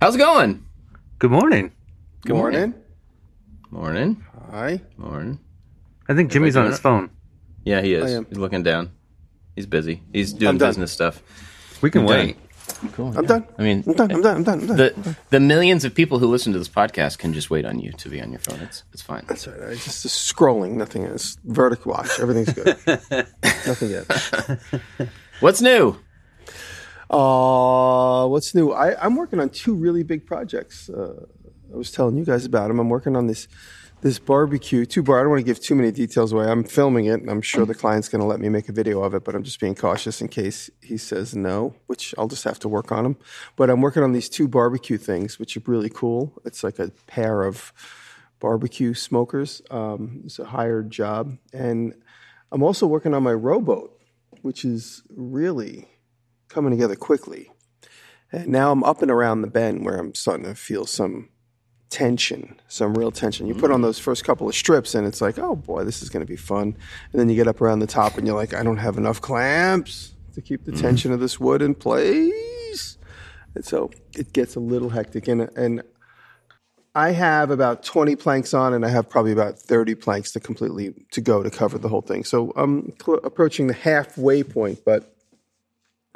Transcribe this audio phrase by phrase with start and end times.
[0.00, 0.64] How's it going?
[1.18, 1.72] Good morning.
[2.22, 2.74] Good morning.
[3.70, 4.24] Morning.
[4.50, 4.80] Hi.
[4.96, 5.38] Morning.
[6.08, 7.10] I think Jimmy's on his phone.
[7.64, 8.14] Yeah, he I is.
[8.14, 8.26] am.
[8.28, 8.92] He's looking down.
[9.56, 10.02] He's busy.
[10.12, 10.68] He's doing I'm done.
[10.70, 11.22] business stuff.
[11.82, 12.26] We can You're done.
[12.26, 12.36] wait.
[12.92, 13.16] Cool.
[13.16, 13.46] I'm done.
[13.58, 14.10] I mean, I'm done.
[14.12, 14.36] I'm done.
[14.38, 14.60] I'm done.
[14.60, 14.76] I'm done.
[14.76, 17.92] the the millions of people who listen to this podcast can just wait on you
[17.92, 18.60] to be on your phone.
[18.60, 19.24] It's it's fine.
[19.28, 19.70] That's all right.
[19.70, 20.72] I just, just scrolling.
[20.72, 22.18] Nothing is vertical watch.
[22.20, 22.66] Everything's good.
[23.66, 25.08] Nothing yet.
[25.40, 25.96] What's new?
[27.08, 28.72] Uh, what's new?
[28.72, 30.88] I, I'm working on two really big projects.
[30.88, 31.26] Uh,
[31.72, 32.80] I was telling you guys about them.
[32.80, 33.48] I'm working on this
[34.02, 35.18] this barbecue two bar.
[35.18, 36.46] I don't want to give too many details away.
[36.46, 39.02] I'm filming it, and I'm sure the client's going to let me make a video
[39.02, 39.24] of it.
[39.24, 42.68] But I'm just being cautious in case he says no, which I'll just have to
[42.68, 43.16] work on them.
[43.56, 46.40] But I'm working on these two barbecue things, which are really cool.
[46.44, 47.72] It's like a pair of
[48.40, 49.62] barbecue smokers.
[49.70, 51.94] Um, it's a hired job, and
[52.52, 53.98] I'm also working on my rowboat,
[54.42, 55.88] which is really
[56.48, 57.50] coming together quickly.
[58.32, 61.28] And now I'm up and around the bend where I'm starting to feel some
[61.90, 63.46] tension, some real tension.
[63.46, 63.84] You put on mm.
[63.84, 66.36] those first couple of strips and it's like, oh boy, this is going to be
[66.36, 66.76] fun.
[67.12, 69.20] And then you get up around the top and you're like, I don't have enough
[69.20, 70.80] clamps to keep the mm.
[70.80, 72.98] tension of this wood in place.
[73.54, 75.28] And so it gets a little hectic.
[75.28, 75.82] And, and
[76.94, 80.94] I have about 20 planks on and I have probably about 30 planks to completely
[81.12, 82.24] to go to cover the whole thing.
[82.24, 85.15] So I'm cl- approaching the halfway point, but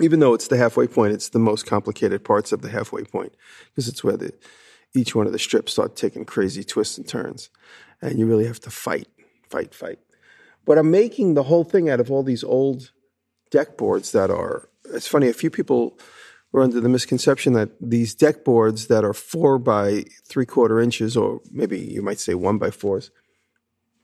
[0.00, 3.34] even though it's the halfway point, it's the most complicated parts of the halfway point
[3.66, 4.32] because it's where the
[4.94, 7.48] each one of the strips start taking crazy twists and turns,
[8.02, 9.08] and you really have to fight,
[9.48, 9.98] fight, fight.
[10.64, 12.90] But I'm making the whole thing out of all these old
[13.50, 14.68] deck boards that are.
[14.92, 15.28] It's funny.
[15.28, 15.98] A few people
[16.52, 21.16] were under the misconception that these deck boards that are four by three quarter inches,
[21.16, 23.10] or maybe you might say one by fours,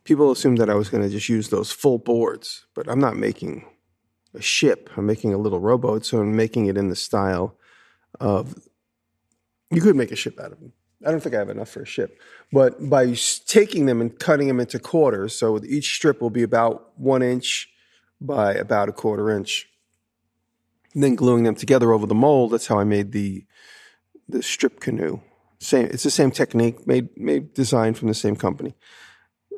[0.05, 2.67] people assumed that I was going to just use those full boards.
[2.75, 3.67] But I'm not making
[4.37, 4.91] a ship.
[4.97, 7.57] I'm making a little rowboat, so I'm making it in the style
[8.21, 8.55] of.
[9.71, 10.73] You could make a ship out of them.
[11.05, 12.21] I don't think I have enough for a ship,
[12.53, 13.15] but by
[13.47, 17.69] taking them and cutting them into quarters, so each strip will be about one inch
[18.21, 19.69] by about a quarter inch.
[20.95, 22.53] And then gluing them together over the mold.
[22.53, 23.45] That's how I made the
[24.29, 25.21] the strip canoe.
[25.59, 25.87] Same.
[25.87, 28.75] It's the same technique, made made designed from the same company.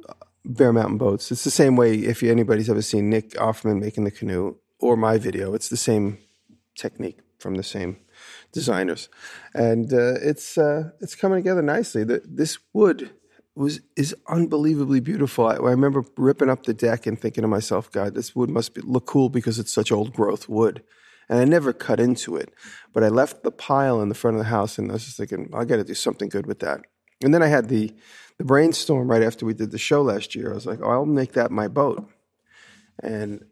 [0.08, 0.14] Uh,
[0.44, 1.30] Bear Mountain Boats.
[1.30, 5.18] It's the same way if anybody's ever seen Nick Offerman making the canoe or my
[5.18, 6.18] video, it's the same
[6.76, 7.98] technique from the same
[8.52, 9.08] designers,
[9.54, 12.04] and uh, it's uh, it's coming together nicely.
[12.04, 13.10] The, this wood
[13.54, 15.46] was is unbelievably beautiful.
[15.46, 18.74] I, I remember ripping up the deck and thinking to myself, "God, this wood must
[18.74, 20.82] be, look cool because it's such old growth wood."
[21.30, 22.54] And I never cut into it,
[22.94, 25.18] but I left the pile in the front of the house, and I was just
[25.18, 26.80] thinking, I got to do something good with that.
[27.22, 27.94] And then I had the
[28.38, 30.52] the brainstorm right after we did the show last year.
[30.52, 32.08] I was like, oh, I'll make that my boat,
[33.02, 33.44] and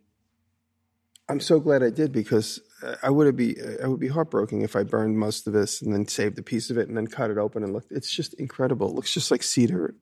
[1.29, 2.61] I'm so glad I did because
[3.03, 6.07] I would be I would be heartbroken if I burned most of this and then
[6.07, 7.91] saved a piece of it and then cut it open and looked.
[7.91, 8.89] It's just incredible.
[8.89, 9.95] It looks just like cedar.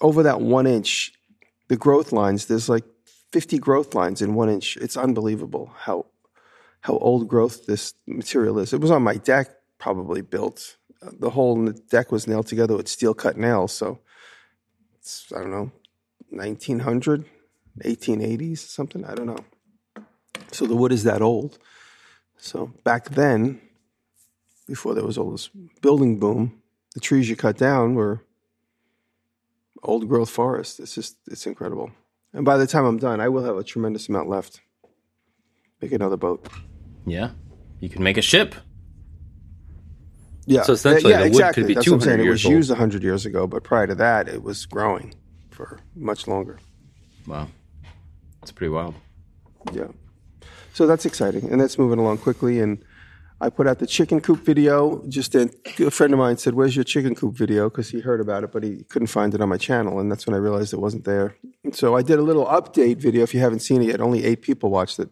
[0.00, 1.12] Over that one inch,
[1.68, 2.46] the growth lines.
[2.46, 2.84] There's like
[3.32, 4.76] 50 growth lines in one inch.
[4.78, 6.06] It's unbelievable how
[6.80, 8.72] how old growth this material is.
[8.72, 9.48] It was on my deck,
[9.78, 10.76] probably built.
[11.00, 13.72] Uh, The whole in the deck was nailed together with steel cut nails.
[13.72, 14.00] So
[14.98, 15.70] it's I don't know,
[16.30, 17.26] 1900,
[17.84, 19.04] 1880s, something.
[19.04, 19.44] I don't know.
[20.52, 21.58] So the wood is that old.
[22.36, 23.60] So back then,
[24.66, 25.48] before there was all this
[25.80, 26.62] building boom,
[26.94, 28.20] the trees you cut down were
[29.82, 30.80] old growth forest.
[30.80, 31.90] It's just it's incredible.
[32.32, 34.60] And by the time I'm done, I will have a tremendous amount left.
[35.80, 36.48] Make another boat.
[37.06, 37.30] Yeah,
[37.80, 38.54] you can make a ship.
[40.46, 40.62] Yeah.
[40.62, 41.62] So essentially, yeah, the wood exactly.
[41.62, 42.28] could be That's what I'm 200 saying.
[42.28, 42.54] It was old.
[42.54, 45.14] used 100 years ago, but prior to that, it was growing
[45.50, 46.58] for much longer.
[47.26, 47.48] Wow,
[48.40, 48.94] that's pretty wild.
[49.72, 49.88] Yeah.
[50.72, 52.60] So that's exciting, and that's moving along quickly.
[52.60, 52.82] And
[53.40, 55.04] I put out the chicken coop video.
[55.08, 55.50] Just a,
[55.80, 58.52] a friend of mine said, "Where's your chicken coop video?" Because he heard about it,
[58.52, 61.04] but he couldn't find it on my channel, and that's when I realized it wasn't
[61.04, 61.36] there.
[61.64, 63.22] And so I did a little update video.
[63.22, 65.10] If you haven't seen it yet, only eight people watched it.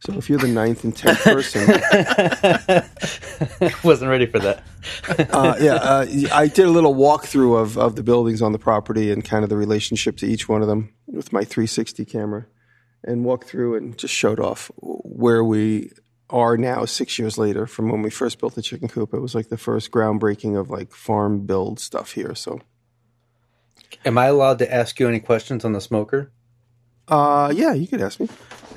[0.00, 1.66] So if you're the ninth and tenth person,
[3.84, 4.62] Wasn't ready for that.
[5.32, 9.10] uh, yeah, uh, I did a little walkthrough of of the buildings on the property
[9.10, 12.46] and kind of the relationship to each one of them with my 360 camera,
[13.06, 15.90] and walked through and just showed off where we
[16.28, 19.14] are now six years later from when we first built the chicken coop.
[19.14, 22.34] It was like the first groundbreaking of like farm build stuff here.
[22.34, 22.60] So,
[24.04, 26.30] Am I allowed to ask you any questions on the smoker?
[27.08, 28.28] uh, yeah, you could ask me.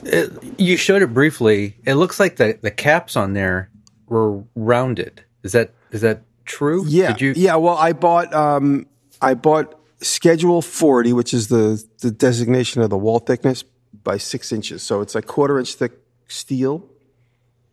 [0.04, 1.76] It, you showed it briefly.
[1.86, 3.72] It looks like the, the caps on there
[4.08, 5.24] were rounded.
[5.44, 6.86] Is that is that true?
[6.88, 7.34] Yeah, Did you?
[7.36, 7.56] yeah.
[7.56, 8.86] Well, I bought um,
[9.22, 13.64] I bought Schedule 40, which is the the designation of the wall thickness
[14.04, 14.84] by six inches.
[14.84, 15.94] So it's like quarter inch thick
[16.28, 16.88] steel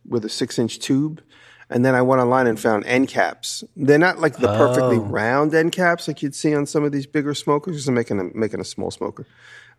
[0.08, 1.22] with a six inch tube,
[1.68, 3.64] And then I went online and found end caps.
[3.76, 7.06] They're not like the perfectly round end caps like you'd see on some of these
[7.06, 7.74] bigger smokers.
[7.74, 9.26] Because I'm making a making a small smoker.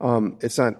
[0.02, 0.76] Um, it's not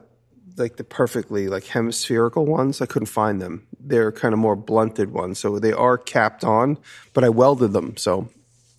[0.58, 2.82] like the perfectly like hemispherical ones.
[2.82, 3.68] I couldn't find them.
[3.80, 5.40] They're kind of more blunted ones.
[5.40, 6.78] So they are capped on,
[7.14, 7.96] but I welded them.
[7.96, 8.30] So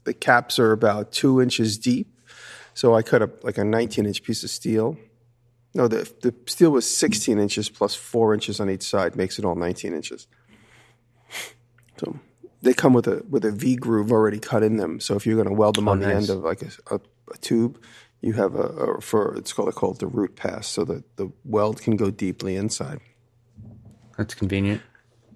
[0.05, 2.09] the caps are about two inches deep.
[2.75, 4.99] So I cut up like a 19 inch piece of steel.
[5.79, 9.45] No, the the steel was 16 inches plus four inches on each side, makes it
[9.45, 10.27] all 19 inches.
[11.99, 12.19] So
[12.63, 14.99] they come with a with a V groove already cut in them.
[14.99, 17.01] So if you're going to weld them oh, on the end of like a, a,
[17.33, 17.81] a tube,
[18.21, 21.81] you have a, a for it's called called the root pass, so that the weld
[21.81, 22.99] can go deeply inside.
[24.17, 24.83] That's convenient.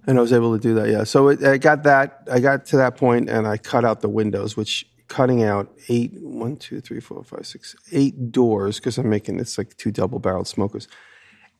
[0.09, 1.05] And I was able to do that, yeah.
[1.05, 2.27] So it, I got that.
[2.29, 6.13] I got to that point, and I cut out the windows, which cutting out eight,
[6.23, 10.19] one, two, three, four, five, six, eight doors because I'm making it's like two double
[10.19, 10.89] barreled smokers.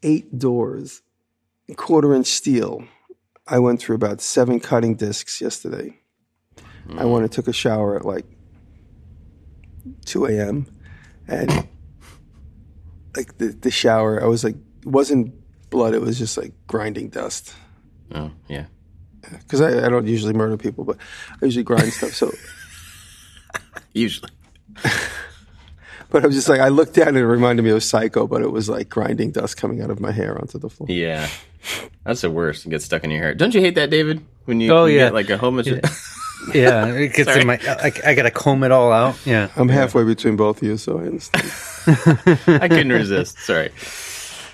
[0.03, 1.03] Eight doors,
[1.77, 2.85] quarter inch steel.
[3.47, 5.99] I went through about seven cutting discs yesterday.
[6.97, 8.25] I went and took a shower at like
[10.07, 10.67] 2 a.m.
[11.29, 11.69] and
[13.17, 15.33] like the, the shower, I was like, it wasn't
[15.71, 17.55] blood, it was just like grinding dust
[18.15, 18.67] Oh, yeah.
[19.41, 20.97] because I, I don't usually murder people, but
[21.41, 22.13] I usually grind stuff.
[22.15, 22.33] So,
[23.93, 24.31] Usually.
[26.11, 28.43] but I was just like, I looked down and it reminded me of Psycho, but
[28.43, 30.89] it was like grinding dust coming out of my hair onto the floor.
[30.91, 31.29] Yeah.
[32.05, 32.67] That's the worst.
[32.67, 33.35] It gets stuck in your hair.
[33.35, 34.25] Don't you hate that, David?
[34.45, 35.07] When you, Oh, you yeah.
[35.07, 35.81] get like a whole bunch of.
[36.53, 37.57] Yeah, it gets in my.
[37.65, 39.17] I, I got to comb it all out.
[39.25, 39.49] Yeah.
[39.55, 41.53] I'm halfway between both of you, so I understand.
[42.61, 43.39] I couldn't resist.
[43.39, 43.71] Sorry.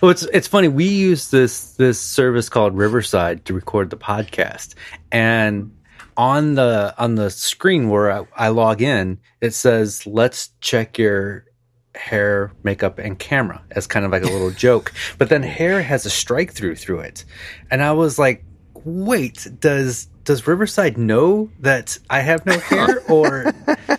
[0.02, 0.68] Well, it's it's funny.
[0.68, 4.74] We use this this service called Riverside to record the podcast,
[5.10, 5.72] and
[6.18, 11.46] on the on the screen where I, I log in, it says, "Let's check your
[11.94, 14.92] hair, makeup, and camera" as kind of like a little joke.
[15.16, 17.24] But then hair has a strike through through it,
[17.70, 18.44] and I was like,
[18.74, 23.54] "Wait, does does Riverside know that I have no hair, or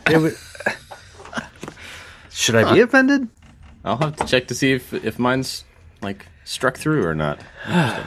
[0.08, 0.38] it was,
[2.30, 3.30] should I be uh, offended?"
[3.86, 5.64] I'll have to check to see if, if mine's
[6.02, 7.40] like struck through or not.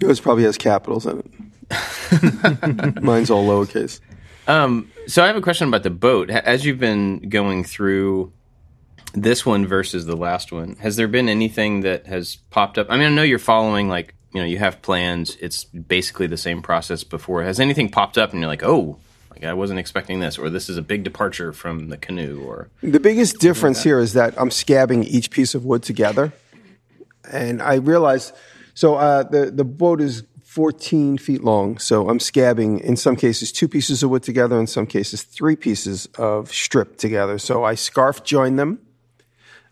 [0.00, 1.26] Yours probably has capitals in it.
[3.02, 4.00] Mine's all lowercase.
[4.46, 6.30] Um, so I have a question about the boat.
[6.30, 8.32] As you've been going through
[9.14, 12.88] this one versus the last one, has there been anything that has popped up?
[12.90, 15.36] I mean, I know you're following like you know you have plans.
[15.40, 17.42] It's basically the same process before.
[17.42, 18.98] Has anything popped up and you're like, oh,
[19.30, 22.68] like I wasn't expecting this, or this is a big departure from the canoe, or
[22.82, 26.32] The biggest difference here is that I'm scabbing each piece of wood together,
[27.30, 28.32] and I realize.
[28.74, 33.50] So uh, the the boat is 14 feet long, so I'm scabbing in some cases
[33.50, 37.38] two pieces of wood together, in some cases three pieces of strip together.
[37.40, 38.78] So I scarf join them.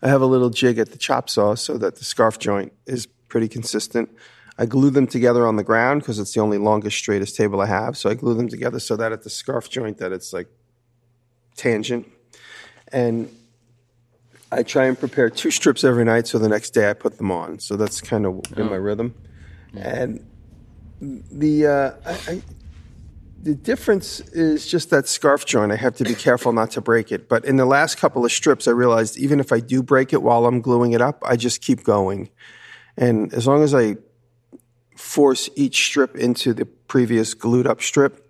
[0.01, 3.05] I have a little jig at the chop saw so that the scarf joint is
[3.29, 4.09] pretty consistent.
[4.57, 7.67] I glue them together on the ground because it's the only longest, straightest table I
[7.67, 7.95] have.
[7.95, 10.49] So I glue them together so that at the scarf joint that it's like
[11.55, 12.11] tangent.
[12.91, 13.33] And
[14.51, 17.31] I try and prepare two strips every night, so the next day I put them
[17.31, 17.59] on.
[17.59, 18.79] So that's kind of been my oh.
[18.79, 19.15] rhythm.
[19.75, 20.27] And
[21.03, 22.41] the uh, I, I,
[23.41, 25.71] the difference is just that scarf joint.
[25.71, 27.27] I have to be careful not to break it.
[27.27, 30.21] But in the last couple of strips, I realized even if I do break it
[30.21, 32.29] while I'm gluing it up, I just keep going.
[32.95, 33.97] And as long as I
[34.95, 38.25] force each strip into the previous glued up strip,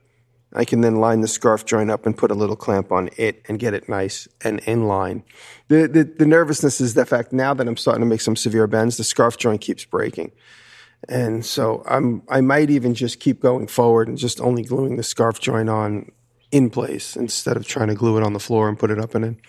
[0.53, 3.43] I can then line the scarf joint up and put a little clamp on it
[3.47, 5.23] and get it nice and in line.
[5.67, 8.67] The, the, the nervousness is the fact now that I'm starting to make some severe
[8.67, 10.31] bends, the scarf joint keeps breaking.
[11.09, 15.03] And so I'm, I might even just keep going forward and just only gluing the
[15.03, 16.11] scarf joint on
[16.51, 19.15] in place instead of trying to glue it on the floor and put it up
[19.15, 19.41] and in.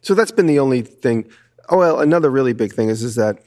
[0.00, 1.28] So that's been the only thing.
[1.68, 3.38] Oh, well, another really big thing is, is that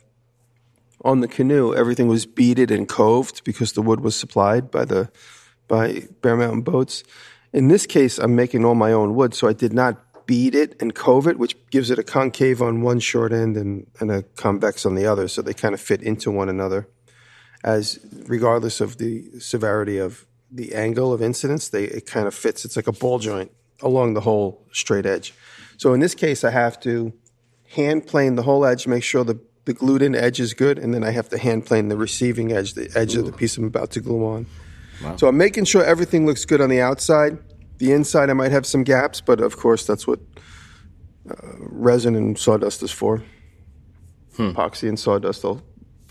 [1.04, 5.10] on the canoe, everything was beaded and coved because the wood was supplied by the
[5.68, 7.04] by Bear Mountain Boats.
[7.54, 10.76] In this case, I'm making all my own wood, so I did not bead it
[10.82, 14.24] and cove it, which gives it a concave on one short end and, and a
[14.24, 16.88] convex on the other, so they kind of fit into one another.
[17.66, 22.64] As regardless of the severity of the angle of incidence, they it kind of fits.
[22.64, 25.34] It's like a ball joint along the whole straight edge.
[25.78, 27.12] So in this case, I have to
[27.76, 30.94] hand plane the whole edge, make sure the, the glued in edge is good, and
[30.94, 33.66] then I have to hand plane the receiving edge, the edge of the piece I'm
[33.66, 34.46] about to glue on.
[35.18, 37.38] So I'm making sure everything looks good on the outside.
[37.80, 40.20] The inside, I might have some gaps, but of course, that's what
[41.30, 43.24] uh, resin and sawdust is for.
[44.54, 45.62] Epoxy and sawdust will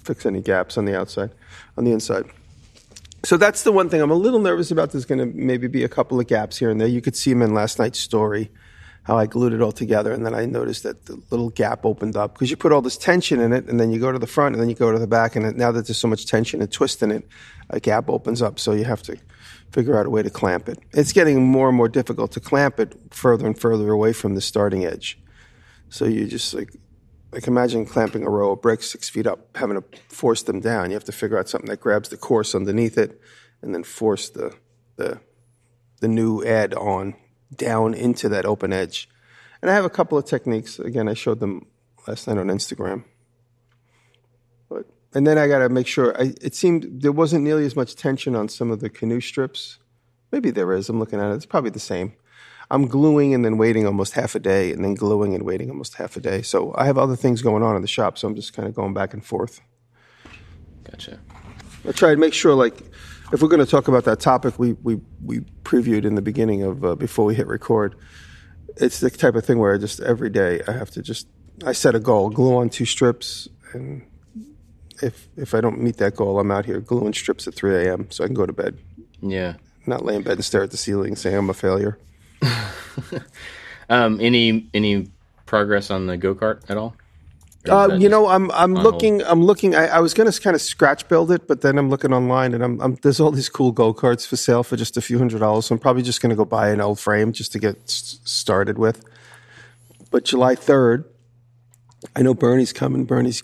[0.05, 1.31] fix any gaps on the outside,
[1.77, 2.27] on the inside.
[3.25, 4.93] So that's the one thing I'm a little nervous about.
[4.93, 6.89] There's going to maybe be a couple of gaps here and there.
[6.89, 8.51] You could see them in last night's story,
[9.05, 12.17] how I glued it all together, and then I noticed that the little gap opened
[12.17, 14.27] up because you put all this tension in it, and then you go to the
[14.27, 16.61] front, and then you go to the back, and now that there's so much tension
[16.61, 17.27] and twist in it,
[17.71, 18.59] a gap opens up.
[18.59, 19.17] So you have to
[19.73, 20.79] figure out a way to clamp it.
[20.93, 24.41] It's getting more and more difficult to clamp it further and further away from the
[24.41, 25.19] starting edge.
[25.89, 26.71] So you just like
[27.35, 30.91] like imagine clamping a row of bricks six feet up, having to force them down.
[30.91, 33.21] You have to figure out something that grabs the course underneath it,
[33.61, 34.55] and then force the
[34.97, 35.21] the
[36.00, 37.14] the new add on
[37.55, 39.09] down into that open edge.
[39.61, 40.79] And I have a couple of techniques.
[40.79, 41.67] Again, I showed them
[42.07, 43.05] last night on Instagram.
[44.69, 46.17] But and then I got to make sure.
[46.21, 49.79] I, it seemed there wasn't nearly as much tension on some of the canoe strips.
[50.31, 50.88] Maybe there is.
[50.88, 51.35] I'm looking at it.
[51.35, 52.14] It's probably the same.
[52.75, 55.95] I'm gluing and then waiting almost half a day, and then gluing and waiting almost
[55.95, 56.43] half a day.
[56.43, 58.75] So I have other things going on in the shop, so I'm just kind of
[58.75, 59.61] going back and forth.
[60.90, 61.21] Gotcha.
[61.88, 62.76] I try to make sure, like,
[63.33, 66.62] if we're going to talk about that topic we we we previewed in the beginning
[66.64, 67.95] of uh, before we hit record,
[68.76, 71.28] it's the type of thing where I just every day I have to just
[71.64, 74.02] I set a goal, glue on two strips, and
[75.00, 78.11] if if I don't meet that goal, I'm out here gluing strips at 3 a.m.
[78.11, 78.78] so I can go to bed,
[79.21, 79.54] Yeah.
[79.87, 81.99] not lay in bed and stare at the ceiling saying I'm a failure.
[83.91, 85.09] Um, any any
[85.47, 86.97] progress on the go kart at all?
[87.69, 89.23] Uh, you know, I'm I'm looking.
[89.23, 89.75] I'm looking.
[89.75, 92.53] I, I was going to kind of scratch build it, but then I'm looking online,
[92.55, 95.19] and I'm, I'm there's all these cool go karts for sale for just a few
[95.19, 95.67] hundred dollars.
[95.67, 98.21] So I'm probably just going to go buy an old frame just to get s-
[98.25, 99.05] started with.
[100.11, 101.05] But July 3rd,
[102.15, 103.05] I know Bernie's coming.
[103.05, 103.43] Bernie's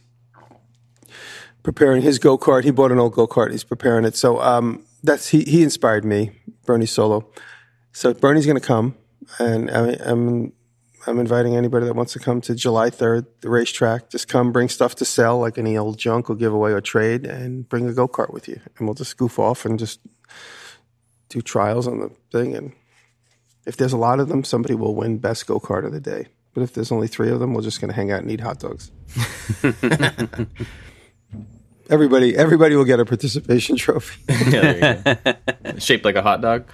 [1.62, 2.64] preparing his go kart.
[2.64, 3.50] He bought an old go kart.
[3.52, 4.16] He's preparing it.
[4.16, 6.30] So um, that's he he inspired me,
[6.66, 7.26] Bernie Solo.
[7.92, 8.94] So Bernie's going to come,
[9.38, 10.52] and I, I'm
[11.06, 14.10] I'm inviting anybody that wants to come to July 3rd, the racetrack.
[14.10, 17.24] Just come, bring stuff to sell, like any old junk or give away or trade,
[17.24, 18.60] and bring a go kart with you.
[18.76, 20.00] And we'll just goof off and just
[21.30, 22.54] do trials on the thing.
[22.54, 22.72] And
[23.64, 26.26] if there's a lot of them, somebody will win best go kart of the day.
[26.52, 28.40] But if there's only three of them, we're just going to hang out and eat
[28.40, 28.90] hot dogs.
[31.88, 34.20] everybody, everybody will get a participation trophy.
[34.50, 35.32] yeah, there
[35.64, 35.78] you go.
[35.78, 36.68] Shaped like a hot dog.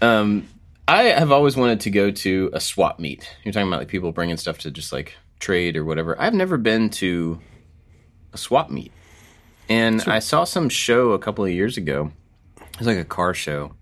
[0.00, 0.48] Um,
[0.88, 3.28] I have always wanted to go to a swap meet.
[3.44, 6.20] You're talking about like people bringing stuff to just like trade or whatever.
[6.20, 7.40] I've never been to
[8.32, 8.92] a swap meet,
[9.68, 12.12] and I saw some show a couple of years ago.
[12.60, 13.74] It was like a car show,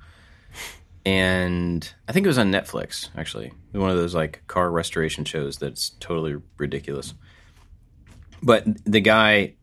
[1.04, 3.10] and I think it was on Netflix.
[3.16, 7.12] Actually, one of those like car restoration shows that's totally ridiculous.
[8.42, 9.54] But the guy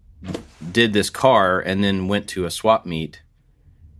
[0.71, 3.23] did this car and then went to a swap meet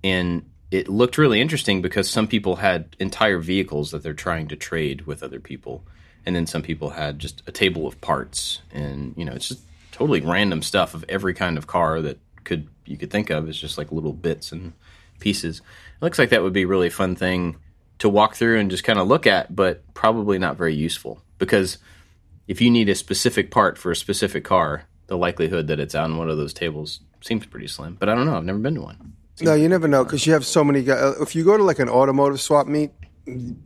[0.04, 4.56] and it looked really interesting because some people had entire vehicles that they're trying to
[4.56, 5.84] trade with other people.
[6.26, 8.62] And then some people had just a table of parts.
[8.72, 9.62] And you know it's just
[9.92, 13.50] totally random stuff of every kind of car that could you could think of.
[13.50, 14.72] As just like little bits and
[15.20, 15.60] pieces.
[15.60, 17.58] It looks like that would be a really fun thing
[18.00, 21.22] to walk through and just kind of look at but probably not very useful.
[21.38, 21.78] Because
[22.48, 26.18] if you need a specific part for a specific car the likelihood that it's on
[26.18, 27.98] one of those tables seems pretty slim.
[28.00, 28.38] But i don't know.
[28.38, 31.16] I've never been to one No, you never know because you have so many guys.
[31.22, 32.92] If you go to like an automotive swap meet,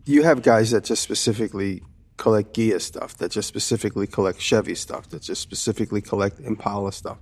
[0.06, 1.82] you have guys that just specifically
[2.18, 7.18] collect Gia stuff, that just specifically collect Chevy stuff, that just specifically collect Impala stuff.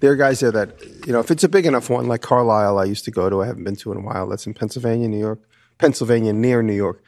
[0.00, 2.78] There are guys there that, you know, if it's a big enough one, like Carlisle,
[2.78, 4.28] I used to go to, I haven't been to in a while.
[4.28, 5.40] That's in Pennsylvania, New York,
[5.78, 7.02] Pennsylvania, near New York.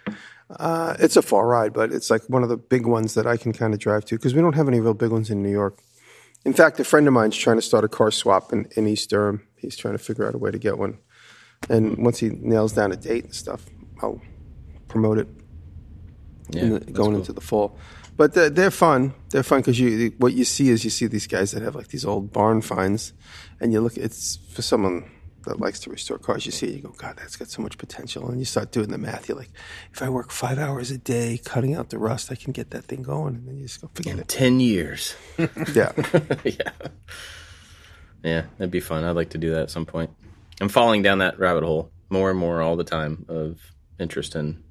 [0.49, 3.37] Uh, it's a far ride, but it's like one of the big ones that I
[3.37, 5.51] can kind of drive to because we don't have any real big ones in New
[5.51, 5.79] York.
[6.45, 9.11] In fact, a friend of mine's trying to start a car swap in, in East
[9.11, 9.46] Durham.
[9.57, 10.99] He's trying to figure out a way to get one.
[11.69, 13.65] And once he nails down a date and stuff,
[14.03, 14.21] I'll
[14.89, 15.29] promote it
[16.53, 17.17] in the, going cool.
[17.17, 17.79] into the fall.
[18.17, 19.15] But they're, they're fun.
[19.31, 21.89] They're fun because you what you see is you see these guys that have like
[21.89, 23.13] these old barn finds,
[23.61, 23.97] and you look.
[23.97, 25.11] It's for someone
[25.47, 26.45] that likes to restore cars.
[26.45, 28.29] You see it, you go, God, that's got so much potential.
[28.29, 29.29] And you start doing the math.
[29.29, 29.51] You're like,
[29.93, 32.85] if I work five hours a day cutting out the rust, I can get that
[32.85, 33.37] thing going.
[33.37, 34.29] And then you just go, forget it.
[34.29, 35.93] 10 years Yeah.
[36.45, 36.71] yeah.
[38.27, 39.05] Yeah, that'd be fun.
[39.05, 40.11] I'd like to do that at some point.
[40.61, 43.61] I'm falling down that rabbit hole more and more all the time of
[44.01, 44.65] interest in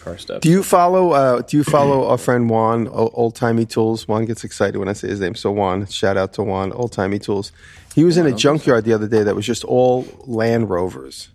[0.00, 0.40] car stuff.
[0.40, 1.12] Do you follow?
[1.12, 4.08] Uh, do you follow our friend Juan, Old Timey Tools?
[4.08, 5.36] Juan gets excited when I say his name.
[5.36, 7.52] So Juan, shout out to Juan, Old Timey Tools.
[7.94, 11.28] He was in a junkyard the other day that was just all Land Rovers.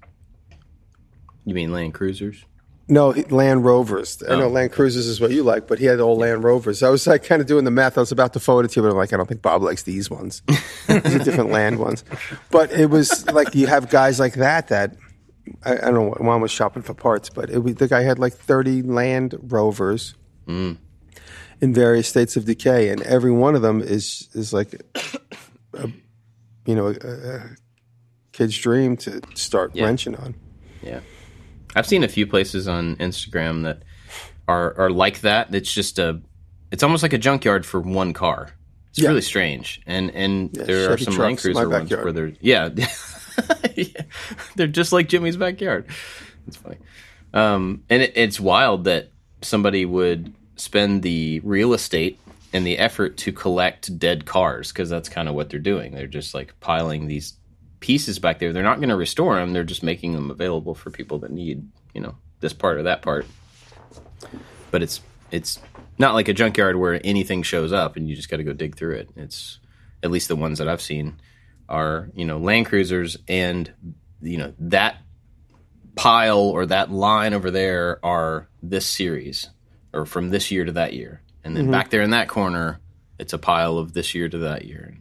[1.45, 2.43] you mean Land Cruisers?
[2.89, 4.23] No, Land Rovers.
[4.27, 4.49] I know Oh.
[4.49, 6.83] Land Cruisers is what you like, but he had all Land Rovers.
[6.83, 7.97] I was like kind of doing the math.
[7.97, 9.61] I was about to forward it to you, but I'm like, I don't think Bob
[9.61, 10.41] likes these ones.
[10.87, 12.05] these are different land ones.
[12.49, 14.95] But it was like you have guys like that that
[15.65, 16.15] I, I don't know.
[16.19, 20.15] Juan was shopping for parts, but it was, the guy had like 30 Land Rovers
[20.47, 20.77] mm.
[21.59, 24.81] in various states of decay, and every one of them is is like,
[25.73, 25.89] a,
[26.65, 27.41] you know, a, a
[28.31, 30.35] kid's dream to start wrenching on.
[30.81, 31.01] Yeah.
[31.77, 33.83] I've seen a few places on Instagram that
[34.47, 35.53] are are like that.
[35.53, 36.19] It's just a
[36.71, 38.49] it's almost like a junkyard for one car.
[38.89, 39.09] It's Yeah.
[39.09, 39.81] really strange.
[39.85, 42.69] And and there are some Land trucks in my Cruiser ones where there's yeah.
[43.75, 43.85] yeah.
[44.55, 45.85] They're just like Jimmy's backyard.
[46.45, 46.77] That's funny.
[47.33, 52.19] Um, and it, it's wild that somebody would spend the real estate
[52.53, 55.93] and the effort to collect dead cars because that's kind of what they're doing.
[55.93, 57.33] They're just like piling these
[57.79, 58.53] pieces back there.
[58.53, 59.53] They're not going to restore them.
[59.53, 63.01] They're just making them available for people that need, you know, this part or that
[63.01, 63.25] part.
[64.71, 65.59] But it's it's
[65.97, 68.75] not like a junkyard where anything shows up and you just got to go dig
[68.75, 69.09] through it.
[69.15, 69.59] It's
[70.03, 71.19] at least the ones that I've seen
[71.69, 73.71] are you know Land Cruisers and
[74.21, 74.97] you know that
[75.95, 79.49] pile or that line over there are this series
[79.93, 81.71] or from this year to that year, and then mm-hmm.
[81.71, 82.79] back there in that corner,
[83.19, 84.95] it's a pile of this year to that year.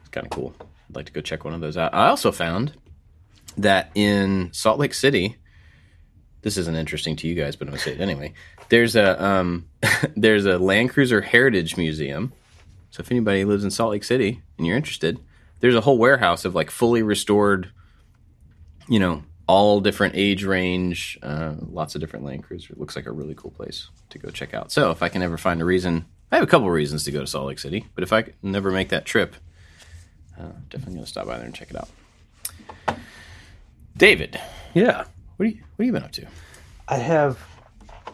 [0.00, 0.54] It's kind of cool.
[0.88, 1.94] I'd like to go check one of those out.
[1.94, 2.72] I also found
[3.58, 5.36] that in Salt Lake City,
[6.42, 8.34] this isn't interesting to you guys, but I'm gonna say it anyway.
[8.68, 9.68] There's a um,
[10.16, 12.32] there's a Land Cruiser Heritage Museum.
[12.90, 15.18] So if anybody lives in Salt Lake City and you're interested,
[15.60, 17.70] there's a whole warehouse of like fully restored,
[18.88, 22.72] you know, all different age range, uh, lots of different Land Cruiser.
[22.72, 24.72] It looks like a really cool place to go check out.
[24.72, 27.20] So if I can ever find a reason, I have a couple reasons to go
[27.20, 29.36] to Salt Lake City, but if I never make that trip,
[30.38, 31.88] uh, definitely gonna stop by there and check it out.
[33.96, 34.38] David,
[34.74, 35.04] Yeah.
[35.36, 36.26] what are you what have you been up to?
[36.88, 37.38] I have.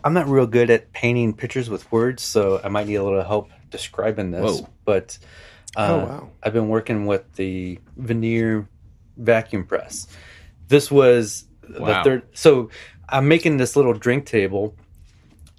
[0.04, 3.22] I'm not real good at painting pictures with words, so I might need a little
[3.22, 4.60] help describing this.
[4.60, 4.68] Whoa.
[4.84, 5.18] But
[5.76, 6.30] uh, Oh, wow.
[6.42, 8.68] I've been working with the veneer
[9.16, 10.08] vacuum press.
[10.68, 11.44] This was
[11.78, 11.86] Wow.
[12.02, 12.22] the third.
[12.34, 12.70] So
[13.08, 14.74] I'm making this little drink table,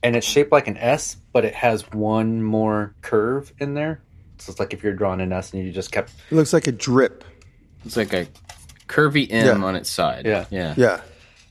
[0.01, 4.01] and it's shaped like an S, but it has one more curve in there.
[4.43, 6.67] So it's like if you're drawing an S and you just kept It looks like
[6.67, 7.23] a drip.
[7.85, 8.27] It's like a
[8.87, 9.65] curvy M Yeah.
[9.65, 10.25] on its side.
[10.25, 10.45] Yeah.
[10.49, 10.73] yeah.
[10.77, 11.01] Yeah.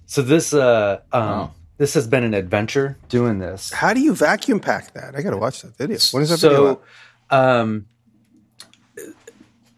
[0.06, 1.54] So this uh um Wow.
[1.78, 3.72] this has been an adventure doing this.
[3.72, 5.14] How do you vacuum pack that?
[5.16, 5.98] I got to watch that video.
[6.12, 6.74] When is that video?
[6.74, 6.80] so
[7.30, 7.58] out?
[7.60, 7.86] um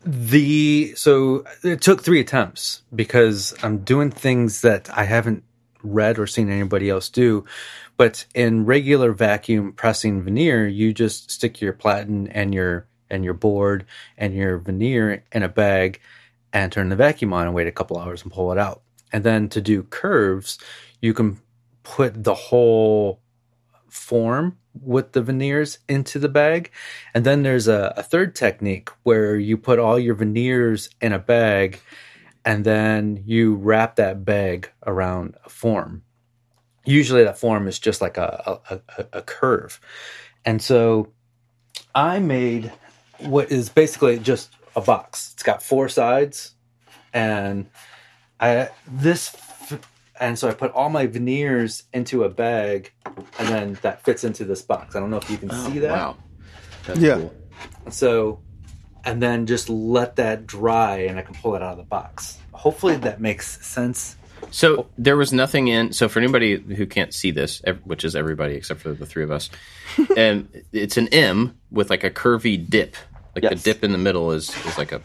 [0.06, 5.44] the so it took three attempts because I'm doing things that I haven't
[5.82, 7.44] read or seen anybody else do.
[7.96, 13.34] But in regular vacuum pressing veneer, you just stick your platen and your and your
[13.34, 13.84] board
[14.16, 16.00] and your veneer in a bag
[16.52, 18.82] and turn the vacuum on and wait a couple hours and pull it out.
[19.12, 20.58] And then to do curves,
[21.00, 21.40] you can
[21.82, 23.20] put the whole
[23.88, 26.70] form with the veneers into the bag.
[27.14, 31.18] And then there's a, a third technique where you put all your veneers in a
[31.18, 31.80] bag
[32.44, 36.02] and then you wrap that bag around a form.
[36.84, 39.80] Usually that form is just like a, a, a, a curve.
[40.44, 41.12] And so
[41.94, 42.72] I made
[43.24, 45.30] what is basically just a box.
[45.34, 46.54] It's got four sides
[47.12, 47.68] and
[48.40, 49.34] I this
[50.20, 52.92] and so I put all my veneers into a bag
[53.38, 54.94] and then that fits into this box.
[54.94, 55.90] I don't know if you can oh, see that.
[55.90, 56.16] Oh, Wow.
[56.86, 57.16] That's Yeah.
[57.16, 57.34] cool.
[57.90, 58.40] So,
[59.04, 62.38] and then just let that dry and I can pull it out of the box.
[62.52, 64.16] Hopefully that makes sense.
[64.50, 65.92] So there was nothing in.
[65.92, 69.30] So for anybody who can't see this, which is everybody except for the three of
[69.30, 69.50] us,
[70.16, 72.96] and um, it's an M with like a curvy dip.
[73.34, 75.00] Like the dip in the middle is is like a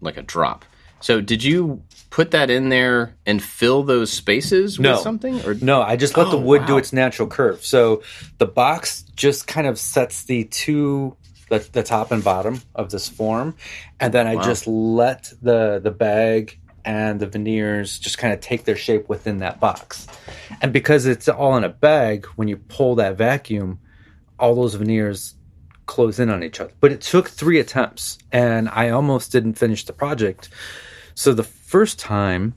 [0.00, 0.64] like a drop.
[1.00, 4.92] So did you put that in there and fill those spaces No.
[4.92, 5.40] with something?
[5.44, 7.64] Or No, I just let the Oh, wood do its natural curve.
[7.64, 8.02] So
[8.38, 11.16] the box just kind of sets the two
[11.48, 13.54] the, the top and bottom of this form
[14.00, 14.42] and then I Wow.
[14.42, 19.38] just let the the bag and the veneers just kind of take their shape within
[19.38, 20.06] that box.
[20.60, 23.78] And because it's all in a bag, when you pull that vacuum,
[24.38, 25.34] all those veneers
[25.92, 26.72] close in on each other.
[26.80, 30.48] But it took three attempts and I almost didn't finish the project.
[31.14, 32.54] So the first time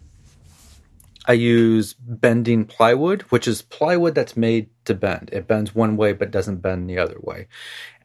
[1.25, 5.31] I use bending plywood, which is plywood that's made to bend.
[5.33, 7.49] It bends one way but doesn't bend the other way.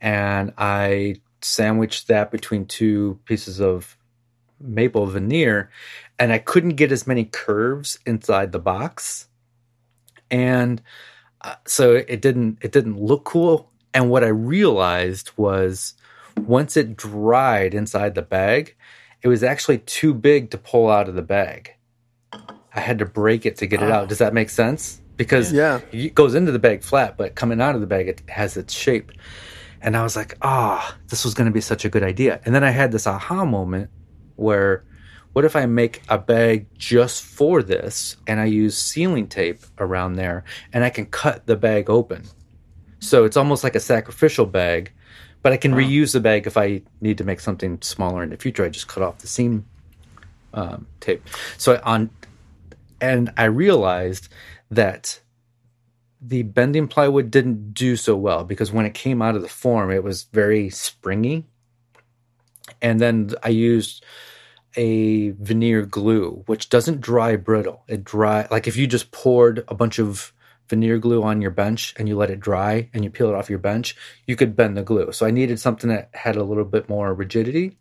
[0.01, 3.97] And I sandwiched that between two pieces of
[4.59, 5.71] maple veneer
[6.19, 9.29] and I couldn't get as many curves inside the box.
[10.29, 10.83] And
[11.41, 15.95] uh, so it didn't it didn't look cool and what I realized was
[16.37, 18.77] once it dried inside the bag,
[19.23, 21.75] it was actually too big to pull out of the bag.
[22.33, 24.09] I had to break it to get it out.
[24.09, 25.01] Does that make sense?
[25.17, 25.81] Because Yeah.
[25.93, 28.73] it goes into the bag flat, but coming out of the bag, it has its
[28.73, 29.13] shape.
[29.83, 32.41] And I was like, ah, this was going to be such a good idea.
[32.45, 33.91] And then I had this aha moment
[34.37, 34.85] where
[35.33, 40.15] what if I make a bag just for this and I use sealing tape around
[40.15, 42.25] there and I can cut the bag open?
[43.01, 44.93] So it's almost like a sacrificial bag,
[45.43, 48.37] but I can reuse the bag if I need to make something smaller in the
[48.37, 48.65] future.
[48.65, 49.65] I just cut off the seam
[50.53, 51.27] um, tape.
[51.57, 52.11] So on,
[53.01, 54.29] and I realized
[54.71, 55.21] that
[56.21, 59.91] the bending plywood didn't do so well because when it came out of the form,
[59.91, 61.47] it was very springy.
[62.83, 64.05] And then I used
[64.77, 67.83] a veneer glue, which doesn't dry brittle.
[67.89, 70.33] It dry like if you just poured a bunch of
[70.71, 73.51] veneer glue on your bench and you let it dry and you peel it off
[73.51, 75.13] your bench, you could bend the glue.
[75.13, 77.77] So I needed something that had a little bit more rigidity.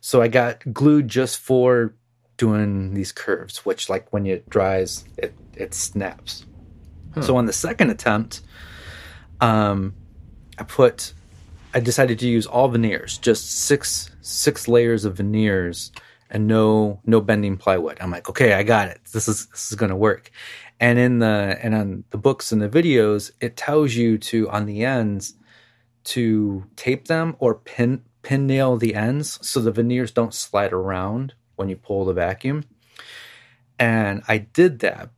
[0.00, 1.94] So I got glue just for
[2.38, 6.46] doing these curves, which like when it dries, it it snaps.
[7.20, 8.40] So on the second attempt,
[9.40, 9.94] um,
[10.56, 11.12] I put
[11.74, 15.90] I decided to use all veneers, just six six layers of veneers
[16.30, 17.98] and no no bending plywood.
[18.00, 19.00] I'm like, okay, I got it.
[19.12, 20.30] This is this is gonna work.
[20.80, 24.66] And in the and on the books and the videos, it tells you to on
[24.66, 25.34] the ends
[26.04, 31.34] to tape them or pin pin nail the ends so the veneers don't slide around
[31.56, 32.64] when you pull the vacuum.
[33.78, 35.10] And I did that,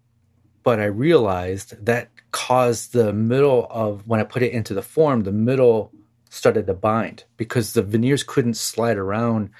[0.62, 5.22] but I realized that caused the middle of when I put it into the form,
[5.22, 5.92] the middle
[6.30, 9.50] started to bind because the veneers couldn't slide around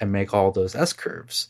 [0.00, 1.48] and make all those S curves.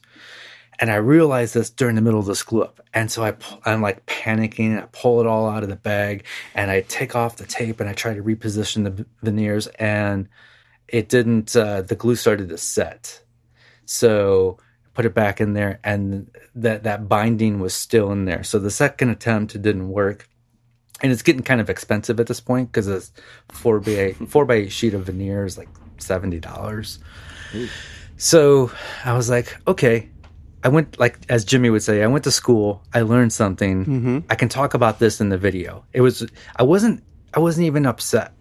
[0.78, 2.80] And I realized this during the middle of this glue up.
[2.92, 4.82] And so I, I'm like panicking.
[4.82, 7.88] I pull it all out of the bag and I take off the tape and
[7.88, 10.28] I try to reposition the veneers and
[10.88, 13.22] it didn't, uh, the glue started to set.
[13.84, 18.42] So I put it back in there and that, that binding was still in there.
[18.42, 20.28] So the second attempt, it didn't work.
[21.02, 23.02] And it's getting kind of expensive at this point because a
[23.52, 26.98] four by eight, four by eight sheet of veneer is like $70.
[28.16, 28.70] So
[29.04, 30.08] I was like, okay,
[30.64, 33.84] I went like as Jimmy would say, I went to school, I learned something.
[33.84, 34.18] Mm-hmm.
[34.30, 35.84] I can talk about this in the video.
[35.92, 37.02] It was I wasn't
[37.34, 38.32] I wasn't even upset.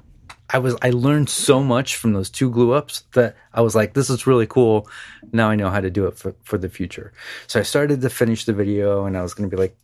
[0.50, 3.94] I was I learned so much from those two glue ups that I was like,
[3.94, 4.88] this is really cool.
[5.32, 7.14] Now I know how to do it for, for the future.
[7.48, 9.78] So I started to finish the video and I was gonna be like,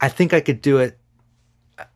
[0.00, 0.98] I think I could do it.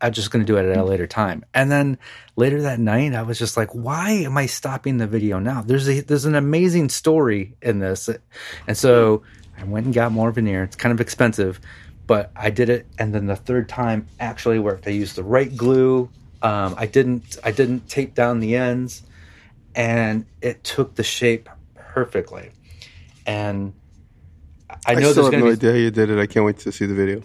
[0.00, 1.44] I'm just going to do it at a later time.
[1.54, 1.98] And then
[2.36, 5.62] later that night, I was just like, why am I stopping the video now?
[5.62, 8.10] There's a, there's an amazing story in this.
[8.66, 9.22] And so
[9.58, 10.64] I went and got more veneer.
[10.64, 11.60] It's kind of expensive,
[12.06, 12.86] but I did it.
[12.98, 14.86] And then the third time actually worked.
[14.86, 16.10] I used the right glue.
[16.42, 19.02] Um, I didn't, I didn't tape down the ends
[19.74, 22.50] and it took the shape perfectly.
[23.26, 23.72] And
[24.86, 26.18] I I, know still there's have no be idea how you did it.
[26.18, 27.22] I can't wait to see the video.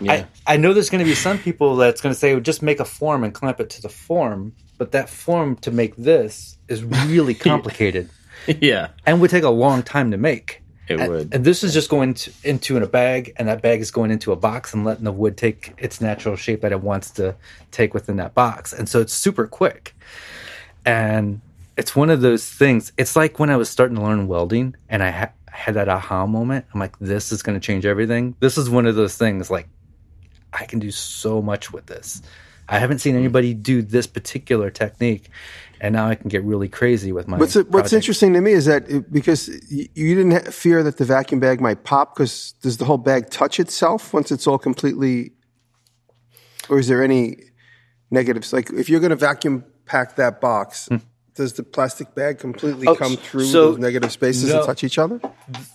[0.00, 0.26] Yeah.
[0.46, 2.80] I, I know there's going to be some people that's going to say just make
[2.80, 6.82] a form and clamp it to the form, but that form to make this is
[6.84, 8.10] really complicated
[8.46, 10.62] yeah, and would take a long time to make.
[10.88, 11.34] it And, would.
[11.34, 14.10] and this is just going to, into in a bag, and that bag is going
[14.10, 17.34] into a box and letting the wood take its natural shape that it wants to
[17.72, 18.72] take within that box.
[18.72, 19.94] And so it's super quick.
[20.84, 21.40] And
[21.76, 22.92] it's one of those things.
[22.96, 26.26] It's like when I was starting to learn welding and I ha- had that aha
[26.26, 26.64] moment.
[26.72, 28.34] I'm like, this is going to change everything.
[28.40, 29.68] This is one of those things like,
[30.52, 32.22] I can do so much with this.
[32.68, 35.30] I haven't seen anybody do this particular technique,
[35.80, 37.38] and now I can get really crazy with my.
[37.38, 41.04] What's what's interesting to me is that it, because you didn't ha- fear that the
[41.06, 45.32] vacuum bag might pop, because does the whole bag touch itself once it's all completely,
[46.68, 47.38] or is there any
[48.10, 48.52] negatives?
[48.52, 50.96] Like if you're going to vacuum pack that box, hmm.
[51.34, 54.58] does the plastic bag completely Oh, come through so- those negative spaces no.
[54.58, 55.20] and touch each other?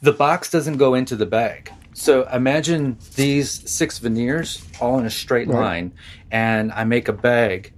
[0.03, 1.71] the box doesn't go into the bag.
[1.93, 5.93] So imagine these six veneers all in a straight line,
[6.31, 7.73] and I make a bag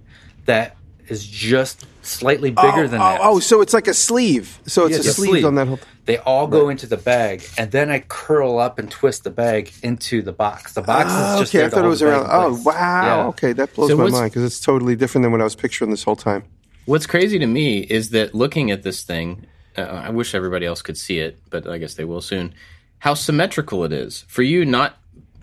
[0.46, 0.76] that
[1.08, 3.20] is just slightly bigger oh, than oh, that.
[3.22, 4.58] oh, so it's like a sleeve.
[4.66, 5.44] So it's Yeah, a a sleeve, sleeve.
[5.44, 5.78] on that whole.
[6.06, 9.72] They all go into the bag, and then I curl up and twist the bag
[9.82, 10.74] into the box.
[10.74, 12.26] The box Oh, is just okay, there I thought it was around.
[12.30, 12.72] Oh, wow.
[13.04, 13.26] Yeah.
[13.28, 15.90] Okay, that blows So my mind because it's totally different than what I was picturing
[15.90, 16.44] this whole time.
[16.86, 20.80] What's crazy to me is that looking at this thing, uh, I wish everybody else
[20.80, 22.54] could see it, but I guess they will soon.
[22.98, 24.96] How symmetrical it is for you, not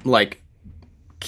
[0.03, 0.41] like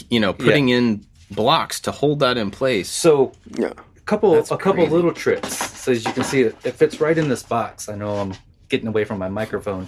[0.10, 2.90] you know putting in blocks to hold that in place.
[2.90, 3.68] So Yeah.
[3.98, 5.58] a couple That's a couple little tricks.
[5.58, 7.90] So as you can see, it, it fits right in this box.
[7.90, 8.34] I know I'm
[8.70, 9.88] getting away from my microphone,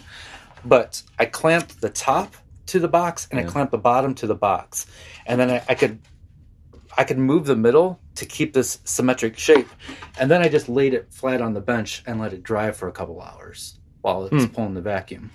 [0.63, 2.35] but I clamp the top
[2.67, 4.85] to the box and I clamp the bottom to the box,
[5.25, 5.99] and then I, I could
[6.97, 9.67] I could move the middle to keep this symmetric shape,
[10.19, 12.87] and then I just laid it flat on the bench and let it dry for
[12.87, 14.51] a couple hours while it's Hmm.
[14.53, 15.29] pulling the vacuum.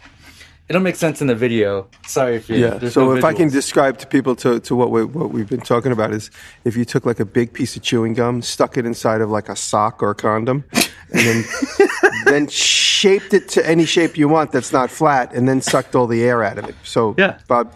[0.68, 1.88] It'll make sense in the video.
[2.07, 2.79] Sorry if you Yeah.
[2.88, 5.61] So no if I can describe to people to, to what we what we've been
[5.61, 6.31] talking about is
[6.64, 9.48] if you took like a big piece of chewing gum, stuck it inside of like
[9.48, 11.44] a sock or a condom, and then
[12.27, 16.07] then shaped it to any shape you want that's not flat, and then sucked all
[16.07, 16.75] the air out of it.
[16.85, 17.38] So Yeah.
[17.48, 17.75] Bob.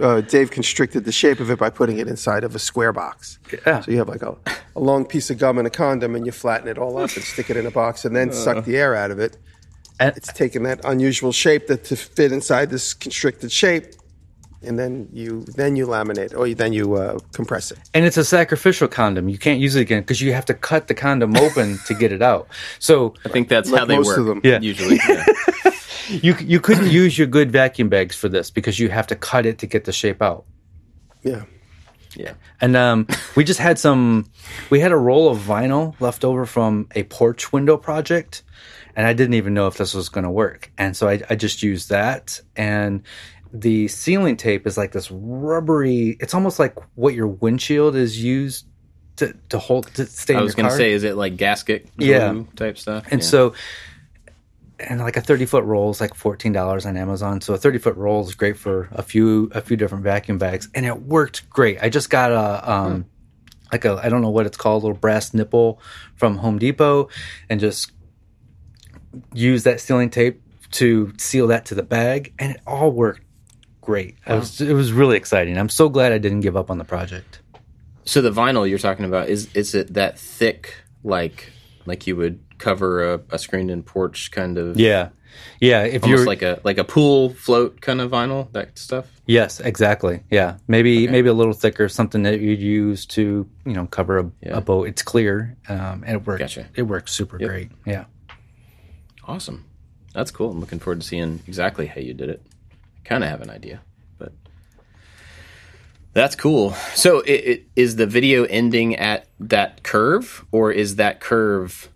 [0.00, 3.38] Uh, Dave constricted the shape of it by putting it inside of a square box.
[3.66, 3.82] Yeah.
[3.82, 4.34] So you have like a,
[4.74, 7.22] a long piece of gum and a condom, and you flatten it all up and
[7.22, 9.36] stick it in a box, and then suck the air out of it.
[10.06, 13.84] And- It's taking that unusual shape that to fit inside this constricted shape,
[14.62, 17.78] and then you then you laminate or then you uh, compress it.
[17.94, 19.28] And it's a sacrificial condom.
[19.28, 22.12] You can't use it again because you have to cut the condom open to get
[22.12, 22.46] it out.
[22.78, 24.18] So I think that's Like how they most work.
[24.18, 24.40] of them.
[24.44, 24.60] Yeah.
[24.60, 24.98] Usually.
[25.08, 25.24] Yeah.
[26.08, 29.46] you you couldn't use your good vacuum bags for this because you have to cut
[29.46, 30.44] it to get the shape out.
[31.22, 31.44] Yeah.
[32.16, 32.34] yeah.
[32.60, 34.26] And um, we just had some.
[34.70, 38.42] We had a roll of vinyl left over from a porch window project,
[38.96, 40.70] and I didn't even know if this was going to work.
[40.78, 42.40] And so I, I just used that.
[42.56, 43.02] And
[43.52, 46.16] the sealing tape is like this rubbery.
[46.20, 48.66] It's almost like what your windshield is used
[49.16, 50.34] to to hold to stay.
[50.36, 52.42] I was going to say, is it like gasket glue Yeah.
[52.56, 53.04] type stuff?
[53.10, 53.26] And Yeah.
[53.28, 53.54] so,
[54.78, 57.40] and like a thirty foot roll is like fourteen dollars on Amazon.
[57.40, 60.68] So a thirty foot roll is great for a few a few different vacuum bags,
[60.74, 61.78] and it worked great.
[61.82, 63.04] I just got a um
[63.70, 65.80] like a I don't know what it's called, a little brass nipple
[66.16, 67.08] from Home Depot,
[67.48, 67.92] and just
[69.32, 73.22] use that sealing tape to seal that to the bag, and it all worked
[73.80, 74.16] great.
[74.26, 75.58] It was it was really exciting.
[75.58, 77.40] I'm so glad I didn't give up on the project.
[78.04, 81.52] So the vinyl you're talking about is is it that thick, like
[81.86, 85.08] like you would cover a, a screened-in porch kind of, Yeah,
[85.60, 85.82] yeah.
[85.82, 89.06] If almost you're like a like a pool float kind of vinyl that stuff?
[89.26, 90.22] Yes, exactly.
[90.30, 94.30] Yeah, maybe maybe a little thicker, something that you'd use to you know cover a,
[94.42, 94.58] Yeah.
[94.58, 94.88] a boat.
[94.88, 96.40] It's clear, um, and it works.
[96.40, 96.68] Gotcha.
[96.76, 97.70] It works super great.
[97.84, 98.04] Yeah.
[99.24, 99.64] Awesome,
[100.14, 100.50] that's cool.
[100.50, 102.42] I'm looking forward to seeing exactly how you did it.
[102.72, 103.80] I kind of have an idea,
[104.18, 104.32] but
[106.12, 106.72] that's cool.
[106.94, 111.88] So, it, it, is the video ending at that curve, or is that curve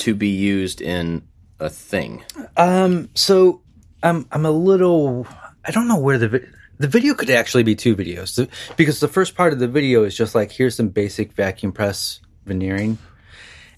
[0.00, 1.22] to be used in
[1.60, 2.24] a thing?
[2.56, 3.10] Um.
[3.14, 3.62] So
[4.02, 5.26] I'm I'm a little.
[5.64, 9.08] I don't know where the vi- the video could actually be two videos because the
[9.08, 12.98] first part of the video is just like here's some basic vacuum press veneering,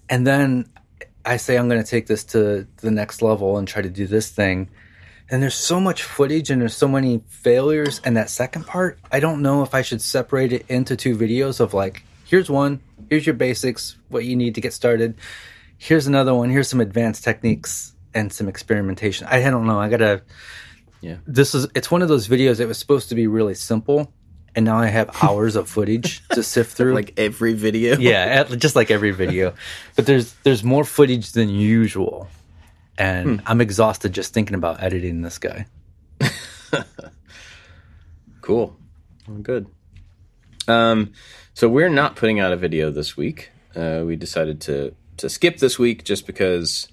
[0.09, 0.69] and then
[1.29, 4.07] I say I'm going to take this to the next level and try to do
[4.07, 4.71] this thing.
[5.31, 8.01] And there's so much footage and there's so many failures.
[8.03, 11.61] And that second part, I don't know if I should separate it into two videos
[11.61, 15.17] of like, here's one, here's your basics, what you need to get started.
[15.77, 19.27] Here's another one, here's some advanced techniques and some experimentation.
[19.27, 19.79] I don't know.
[19.79, 20.23] I gotta.
[21.01, 21.17] Yeah.
[21.27, 21.69] This is.
[21.75, 24.13] It's one of those videos that was supposed to be really simple,
[24.59, 26.93] and now I have hours of footage to sift through.
[26.93, 27.97] Like every video?
[27.99, 29.55] yeah, at- just like every video.
[29.95, 32.29] But there's there's more footage than usual,
[32.99, 35.67] and I'm exhausted just thinking about editing this guy.
[38.41, 38.75] Cool.
[39.27, 39.67] Well, good.
[40.67, 41.13] Um,
[41.53, 43.51] so we're not putting out a video this week.
[43.77, 46.89] Uh, we decided to to skip this week just because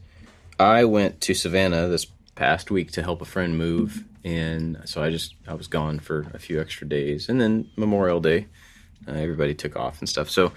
[0.59, 5.09] I went to Savannah this past week to help a friend move, and so I
[5.09, 8.47] just I was gone for a few extra days, and then Memorial Day,
[9.07, 10.29] uh, everybody took off and stuff.
[10.29, 10.51] So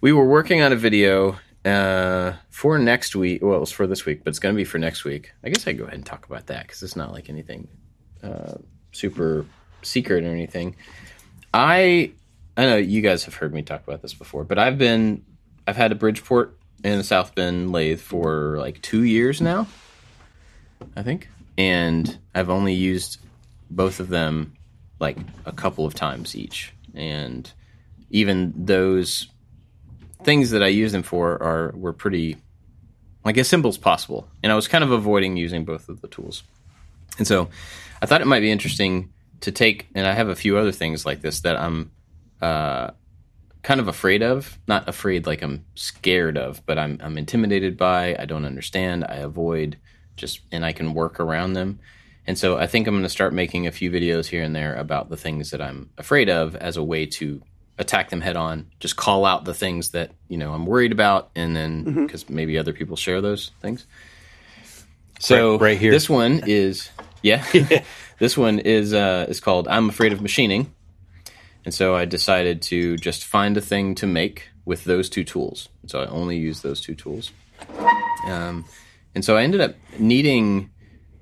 [0.00, 3.42] we were working on a video uh, for next week.
[3.42, 5.32] Well, it was for this week, but it's going to be for next week.
[5.44, 7.68] I guess I go ahead and talk about that because it's not like anything
[8.22, 8.54] uh,
[8.92, 9.46] super
[9.82, 10.76] secret or anything.
[11.54, 12.12] I
[12.56, 15.24] I know you guys have heard me talk about this before, but I've been
[15.66, 19.66] I've had a Bridgeport and a South Bend lathe for like two years now,
[20.96, 23.18] I think, and I've only used
[23.70, 24.54] both of them
[25.00, 25.16] like
[25.46, 27.50] a couple of times each, and
[28.10, 29.28] even those
[30.22, 32.36] things that I use them for are were pretty
[33.24, 36.08] like as simple as possible, and I was kind of avoiding using both of the
[36.08, 36.42] tools,
[37.18, 37.48] and so
[38.00, 41.04] I thought it might be interesting to take, and I have a few other things
[41.04, 41.90] like this that I'm
[42.40, 42.90] uh,
[43.62, 44.58] kind of afraid of.
[44.66, 48.16] Not afraid like I'm scared of, but I'm I'm intimidated by.
[48.18, 49.04] I don't understand.
[49.04, 49.78] I avoid
[50.16, 51.78] just, and I can work around them.
[52.26, 54.74] And so I think I'm going to start making a few videos here and there
[54.76, 57.42] about the things that I'm afraid of as a way to
[57.78, 58.66] attack them head on.
[58.78, 62.58] Just call out the things that you know I'm worried about, and then because maybe
[62.58, 63.86] other people share those things.
[65.18, 65.90] So Right- right here.
[65.90, 66.90] this one is
[67.22, 67.44] yeah.
[68.18, 70.72] this one is uh, is called "I'm Afraid of Machining,"
[71.64, 75.68] and so I decided to just find a thing to make with those two tools.
[75.86, 77.32] So I only use those two tools.
[78.26, 78.64] Um,
[79.14, 80.70] and so I ended up needing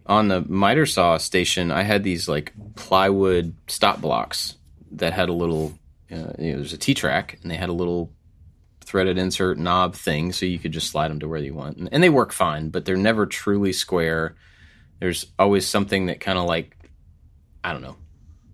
[0.07, 1.71] on the miter saw station.
[1.71, 4.57] I had these like plywood stop blocks
[4.93, 5.79] that had a little.
[6.11, 8.13] Uh, you know, there's a T track, and they had a little
[8.81, 11.89] threaded insert knob thing, so you could just slide them to where you want, and,
[11.93, 12.71] and they work fine.
[12.71, 14.35] But they're never truly square.
[14.99, 16.77] There's always something that kind of like,
[17.63, 17.97] I don't know,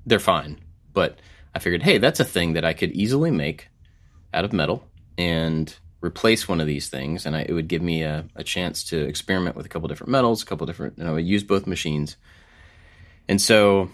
[0.05, 0.61] they're fine.
[0.92, 1.18] But
[1.55, 3.68] I figured, hey, that's a thing that I could easily make
[4.35, 5.75] out of metal and
[6.07, 8.99] replace one of these things, and I, it would give me a, a chance to
[8.99, 12.16] experiment with a couple different metals, a couple different, know, I use both machines.
[13.29, 13.90] And so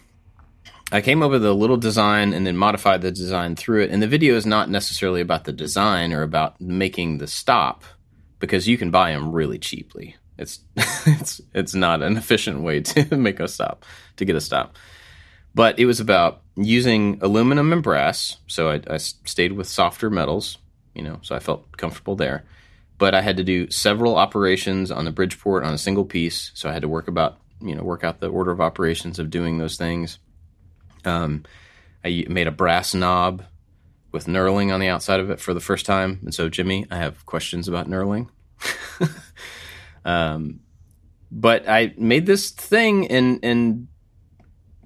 [0.93, 3.91] I came up with a little design and then modified the design through it.
[3.91, 7.85] And the video is not necessarily about the design or about making the stop
[8.39, 10.17] because you can buy them really cheaply.
[10.37, 10.61] It's
[11.07, 13.85] it's it's not an efficient way to make a stop
[14.17, 14.77] to get a stop.
[15.55, 18.37] But it was about using aluminum and brass.
[18.47, 20.59] So I, I stayed with softer metals,
[20.95, 22.45] you know, so I felt comfortable there.
[22.99, 26.53] But I had to do several operations on the Bridgeport on a single piece.
[26.55, 29.31] So I had to work about, you know, work out the order of operations of
[29.31, 30.19] doing those things.
[31.05, 31.45] Um,
[32.05, 33.45] I made a brass knob
[34.13, 36.21] with knurling on the outside of it for the first time.
[36.23, 38.29] And so, Jimmy, I have questions about knurling.
[40.05, 40.61] um,
[41.31, 43.89] but I made this thing and and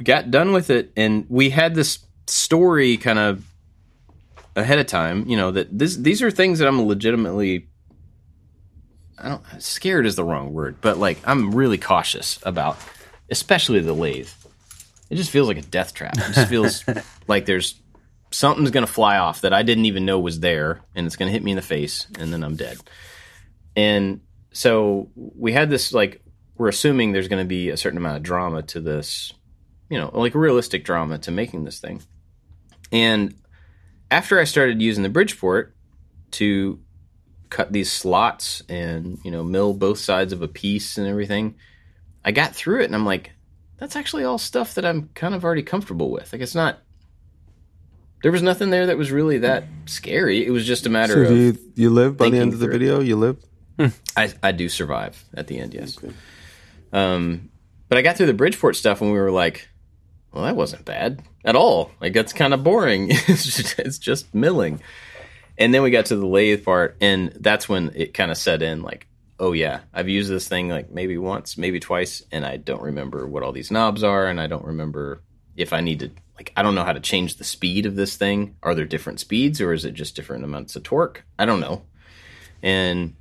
[0.02, 3.45] got done with it, and we had this story kind of
[4.56, 5.28] ahead of time.
[5.28, 7.68] You know that this these are things that I'm legitimately.
[9.18, 12.78] I don't scared is the wrong word, but like I'm really cautious about,
[13.30, 14.28] especially the lathe.
[15.08, 16.16] It just feels like a death trap.
[16.16, 16.84] It just feels
[17.28, 17.80] like there's
[18.32, 21.28] something's going to fly off that I didn't even know was there, and it's going
[21.28, 22.78] to hit me in the face, and then I'm dead.
[23.76, 24.20] And
[24.52, 26.22] so we had this like
[26.56, 29.32] we're assuming there's going to be a certain amount of drama to this,
[29.90, 32.02] you know, like realistic drama to making this thing.
[32.90, 33.34] And
[34.10, 35.74] after I started using the Bridgeport
[36.32, 36.80] to
[37.50, 41.56] cut these slots and, you know, mill both sides of a piece and everything,
[42.24, 43.32] I got through it and I'm like,
[43.78, 46.32] that's actually all stuff that I'm kind of already comfortable with.
[46.32, 46.78] Like it's not
[48.22, 50.44] there was nothing there that was really that scary.
[50.44, 52.58] It was just a matter So of do you, you live by the end of
[52.58, 52.78] the through it.
[52.78, 53.00] video?
[53.00, 53.36] You live?
[54.16, 55.98] I, I do survive at the end, yes.
[56.92, 57.50] Um,
[57.88, 59.68] but I got through the Bridgeport stuff and we were like,
[60.32, 61.92] well, that wasn't bad at all.
[62.00, 63.08] Like that's kind of boring.
[63.10, 64.80] it's, just, it's just milling.
[65.56, 68.60] And then we got to the lathe part, and that's when it kind of set
[68.60, 68.82] in.
[68.82, 69.06] Like,
[69.38, 73.26] oh yeah, I've used this thing like maybe once, maybe twice, and I don't remember
[73.26, 75.22] what all these knobs are, and I don't remember
[75.56, 76.10] if I need to.
[76.36, 78.56] Like, I don't know how to change the speed of this thing.
[78.62, 81.24] Are there different speeds, or is it just different amounts of torque?
[81.38, 81.82] I don't know.
[82.62, 83.14] And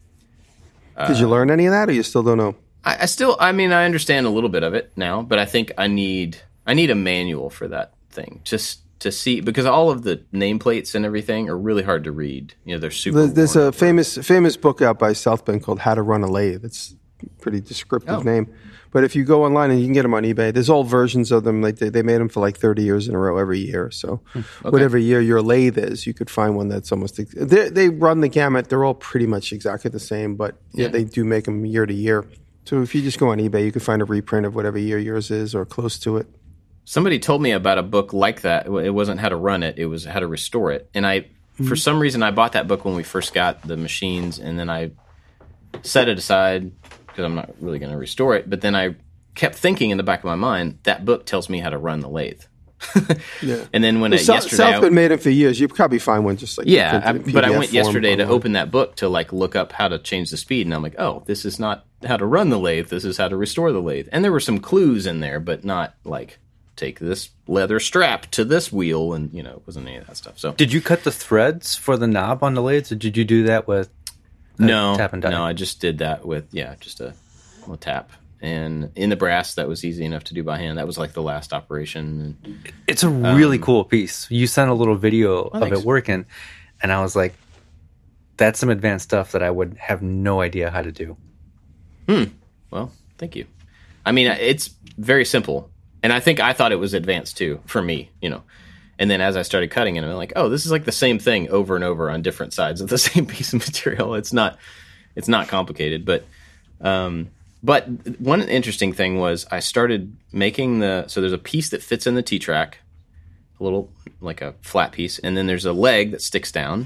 [0.98, 2.56] uh, Did you learn any of that, or you still don't know?
[2.84, 5.46] I, I still, I mean, I understand a little bit of it now, but I
[5.46, 9.92] think I need, I need a manual for that thing just to see because all
[9.92, 12.54] of the nameplates and everything are really hard to read.
[12.64, 13.28] You know, they're super.
[13.28, 16.64] There's, a famous famous book out by South Bend called How to Run a Lathe.
[16.64, 18.22] It's a pretty descriptive Oh.
[18.22, 18.48] name.
[18.92, 21.30] But if you go online and you can get them on eBay, there's old versions
[21.30, 21.62] of them.
[21.62, 23.92] Like they, they made them for like 30 years in a row every year.
[23.92, 24.40] So Hmm.
[24.70, 27.18] whatever year your lathe is, you could find one that's almost.
[27.18, 28.70] They, they run the gamut.
[28.70, 30.92] They're all pretty much exactly the same, but yeah, Yeah.
[30.92, 32.24] they do make them year to year.
[32.64, 34.98] So if you just go on eBay, you can find a reprint of whatever year
[34.98, 36.28] yours is or close to it.
[36.86, 38.68] Somebody told me about a book like that.
[38.68, 40.90] It wasn't how to run it; it was how to restore it.
[40.94, 41.22] And I,
[41.56, 41.76] for mm-hmm.
[41.76, 44.92] some reason, I bought that book when we first got the machines, and then I
[45.84, 46.72] set it aside
[47.08, 48.50] because I'm not really going to restore it.
[48.50, 48.96] But then I
[49.36, 52.00] kept thinking in the back of my mind that book tells me how to run
[52.00, 52.42] the lathe.
[53.42, 53.66] Yeah.
[53.74, 55.60] And then when I, yesterday, I- South Bend made it for years.
[55.60, 58.72] You probably find one just like Yeah, I, but I went yesterday to open that
[58.72, 61.46] book to like look up how to change the speed, and I'm like, oh, this
[61.46, 62.90] is not how to run the lathe.
[62.90, 64.08] This is how to restore the lathe.
[64.12, 66.40] And there were some clues in there, but not like
[66.76, 70.18] take this leather strap to this wheel, and you know, it wasn't any of that
[70.18, 70.40] stuff.
[70.40, 73.26] So Did you cut the threads for the knob on the lathe, or did you
[73.26, 73.90] do that with?
[74.58, 75.32] no, tap and die.
[75.32, 77.14] no, I just did that with yeah, just a,
[77.70, 78.12] a tap.
[78.42, 80.78] And in the brass, that was easy enough to do by hand.
[80.78, 82.38] That was like the last operation.
[82.86, 84.30] It's a really cool piece.
[84.30, 86.26] You sent a little video of it working,
[86.82, 87.34] and I was like,
[88.38, 91.18] "That's some advanced stuff that I would have no idea how to do."
[92.08, 92.26] Hmm
[92.76, 93.46] well, thank you.
[94.06, 95.70] I mean, it's very simple,
[96.06, 98.44] and I think I thought it was advanced too for me, you know.
[99.00, 101.18] And then as I started cutting it, I'm like, oh, this is like the same
[101.18, 104.14] thing over and over on different sides of the same piece of material.
[104.14, 104.60] It's not,
[105.16, 106.24] it's not complicated, but,
[106.80, 107.32] um,
[107.64, 107.88] but
[108.20, 112.14] one interesting thing was I started making the so there's a piece that fits in
[112.14, 112.78] the T track,
[113.60, 113.92] a little
[114.22, 116.86] like a flat piece, and then there's a leg that sticks down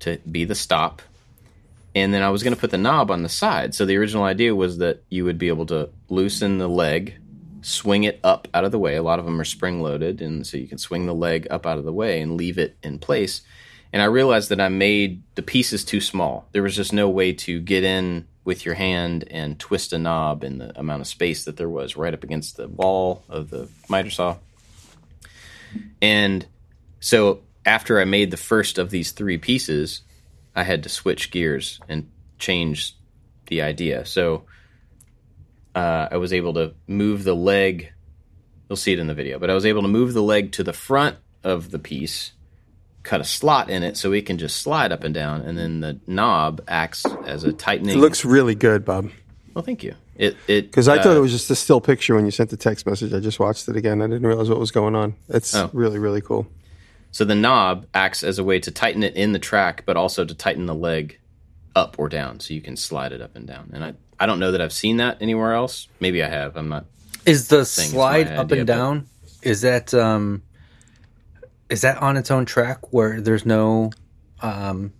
[0.00, 1.02] to be the stop,
[1.94, 3.76] and then I was going to put the knob on the side.
[3.76, 7.14] So the original idea was that you would be able to loosen the leg,
[7.64, 8.94] swing it up out of the way.
[8.96, 11.64] A lot of them are spring loaded, and so you can swing the leg up
[11.66, 13.40] out of the way and leave it in place.
[13.92, 16.46] And I realized that I made the pieces too small.
[16.52, 20.44] There was just no way to get in with your hand and twist a knob
[20.44, 23.68] in the amount of space that there was right up against the wall of the
[23.88, 24.36] miter saw.
[26.02, 26.44] And
[27.00, 30.02] so after I made the first of these three pieces,
[30.54, 32.94] I had to switch gears and change
[33.46, 34.04] the idea.
[34.04, 34.44] So
[35.74, 37.92] uh, I was able to move the leg.
[38.68, 40.64] You'll see it in the video, but I was able to move the leg to
[40.64, 42.32] the front of the piece,
[43.02, 45.80] cut a slot in it so it can just slide up and down, and then
[45.80, 47.98] the knob acts as a tightening.
[47.98, 49.10] It looks really good, Bob.
[49.54, 49.94] well, thank you.
[50.16, 52.50] It it Because I uh, thought it was just a still picture when you sent
[52.50, 53.12] the text message.
[53.12, 54.00] I just watched it again.
[54.00, 55.14] I didn't realize what was going on.
[55.28, 55.70] It's Oh.
[55.72, 56.46] really, really cool.
[57.10, 60.24] So the knob acts as a way to tighten it in the track, but also
[60.24, 61.18] to tighten the leg
[61.76, 63.70] up or down, so you can slide it up and down.
[63.72, 63.94] And I,
[64.24, 65.86] I don't know that I've seen that anywhere else.
[66.00, 66.56] Maybe I have.
[66.56, 66.86] I'm not.
[67.26, 69.06] Is the slide up idea, and but- down
[69.42, 70.42] Is that um,
[71.68, 73.90] is that on its own track where there's no
[74.40, 74.94] um,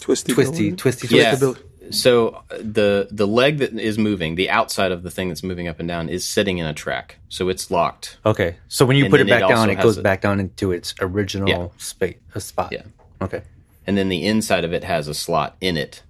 [0.00, 0.76] Twisty, twisty, ability?
[0.76, 1.28] twisty, Yeah.
[1.36, 1.44] twisty?
[1.46, 1.62] ability.
[1.90, 5.68] So uh, the the leg that is moving, the outside of the thing that's moving
[5.68, 8.16] up and down, is sitting in a track, so it's locked.
[8.24, 10.22] Okay, so when you And put it then it back down, it goes a- back
[10.22, 11.66] down into its original Yeah.
[11.76, 12.70] space, a spot.
[12.72, 12.84] Yeah.
[13.20, 13.42] Okay.
[13.86, 16.02] and then the inside of it has a slot in it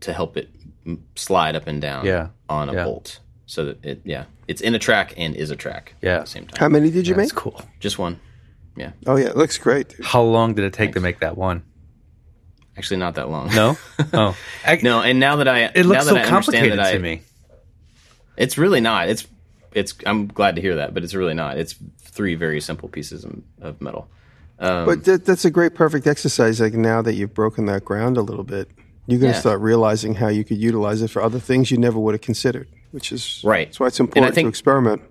[0.00, 0.71] to help it m-
[1.14, 2.28] slide up and down Yeah.
[2.48, 2.84] on a Yeah.
[2.84, 6.16] bolt so that it yeah it's in a track and is a track Yeah.
[6.18, 7.36] at the same time How many did you That's make?
[7.36, 7.60] cool.
[7.80, 8.18] just one.
[8.76, 9.90] yeah, Oh yeah, it looks great.
[9.90, 10.04] Dude.
[10.06, 11.62] How long did it take to make that one?
[12.76, 13.76] actually not that long No.
[14.14, 16.92] Oh, I, no and now that i It looks now so I complicated that I,
[16.92, 17.20] to me.
[18.36, 19.26] it's really not it's
[19.72, 23.24] it's i'm glad to hear that but it's really not it's three very simple pieces
[23.24, 24.08] of, of metal
[24.58, 26.60] um, But that, that's a great, perfect exercise.
[26.60, 28.70] Like now that you've broken that ground a little bit,
[29.06, 29.40] you're going to Yeah.
[29.40, 32.68] start realizing how you could utilize it for other things you never would have considered.
[32.92, 33.68] Which is Right.
[33.68, 35.02] That's why it's important think- to experiment.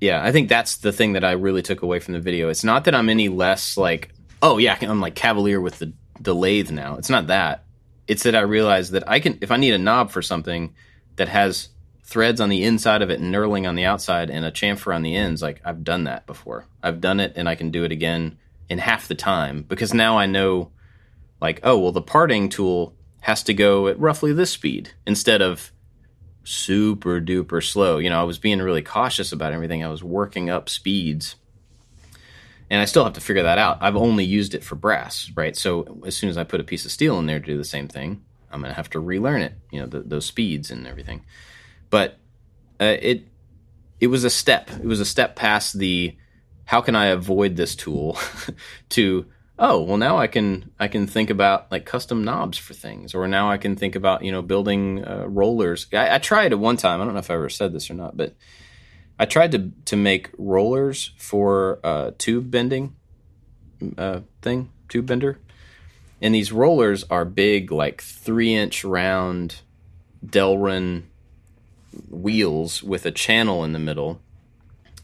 [0.00, 2.48] Yeah, I think that's the thing that I really took away from the video.
[2.48, 4.10] It's not that I'm any less like,
[4.42, 6.96] oh yeah, I'm like cavalier with the the lathe now.
[6.96, 7.64] It's not that.
[8.08, 10.74] It's that I realized that I can if I need a knob for something
[11.16, 11.68] that has
[12.04, 15.02] threads on the inside of it and knurling on the outside and a chamfer on
[15.02, 16.66] the ends, like I've done that before.
[16.82, 18.36] I've done it and I can do it again
[18.68, 20.70] in half the time because now I know
[21.40, 25.72] like, oh, well the parting tool has to go at roughly this speed instead of
[26.44, 27.98] super duper slow.
[27.98, 29.84] You know, I was being really cautious about everything.
[29.84, 31.36] I was working up speeds.
[32.68, 33.78] And I still have to figure that out.
[33.80, 35.56] I've only used it for brass, right?
[35.56, 37.64] So as soon as I put a piece of steel in there to do the
[37.64, 40.86] same thing, I'm going to have to relearn it, you know, the, those speeds and
[40.86, 41.24] everything.
[41.90, 42.18] But
[42.80, 43.28] uh, it
[44.00, 44.70] it was a step.
[44.70, 46.16] It was a step past the
[46.64, 48.18] how can I avoid this tool
[48.90, 49.26] to
[49.58, 53.26] oh well now I can I can think about like custom knobs for things or
[53.28, 55.86] now I can think about you know building uh, rollers.
[55.92, 57.00] I, I tried at one time.
[57.00, 58.34] I don't know if I ever said this or not, but
[59.18, 62.96] I tried to to make rollers for uh, tube bending
[63.98, 65.38] uh, thing tube bender,
[66.20, 69.60] and these rollers are big like three inch round
[70.24, 71.04] Delrin
[72.08, 74.20] wheels with a channel in the middle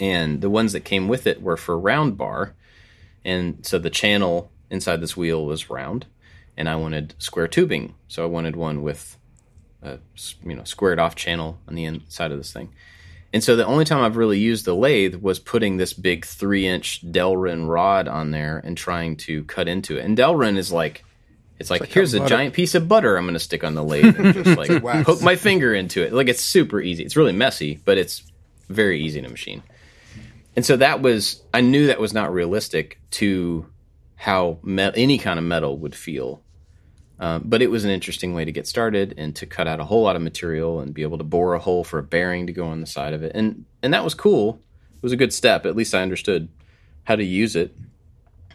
[0.00, 2.54] and the ones that came with it were for round bar
[3.28, 6.06] and so the channel inside this wheel was round
[6.56, 9.16] and i wanted square tubing so i wanted one with
[9.82, 9.98] a
[10.44, 12.72] you know squared off channel on the inside of this thing
[13.32, 16.66] and so the only time i've really used the lathe was putting this big three
[16.66, 21.04] inch delrin rod on there and trying to cut into it and delrin is like
[21.60, 22.28] it's like, here's a butter.
[22.28, 25.22] giant piece of butter I'm going to stick on the lathe and just like poke
[25.22, 26.12] my finger into it.
[26.12, 27.02] Like it's super easy.
[27.02, 28.22] It's really messy, but it's
[28.68, 29.64] very easy to machine.
[30.56, 33.66] And so that was I knew that was not realistic to
[34.16, 36.42] how me- any kind of metal would feel.
[37.20, 39.84] Um, but it was an interesting way to get started and to cut out a
[39.84, 42.52] whole lot of material and be able to bore a hole for a bearing to
[42.52, 43.32] go on the side of it.
[43.34, 44.60] And and that was cool.
[44.96, 45.66] It was a good step.
[45.66, 46.48] At least I understood
[47.04, 47.74] how to use it.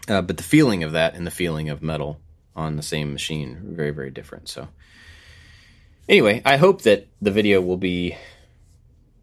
[0.07, 2.19] Uh, but the feeling of that and the feeling of metal
[2.55, 4.49] on the same machine very very different.
[4.49, 4.67] So
[6.07, 8.17] anyway, I hope that the video will be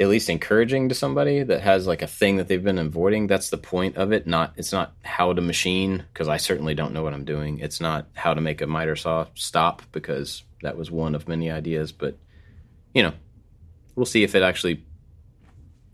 [0.01, 3.26] at least encouraging to somebody that has like a thing that they've been avoiding.
[3.26, 4.26] That's the point of it.
[4.26, 7.59] Not it's not how to machine because I certainly don't know what I'm doing.
[7.59, 11.51] It's not how to make a miter saw stop because that was one of many
[11.51, 11.92] ideas.
[11.92, 12.16] But
[12.94, 13.12] you know,
[13.94, 14.82] we'll see if it actually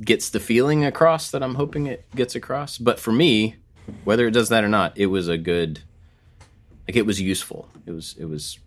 [0.00, 2.78] gets the feeling across that I'm hoping it gets across.
[2.78, 3.57] But for me,
[4.04, 5.80] whether it does that or not, it was a good
[6.86, 7.68] like it was useful.
[7.86, 8.61] It was it was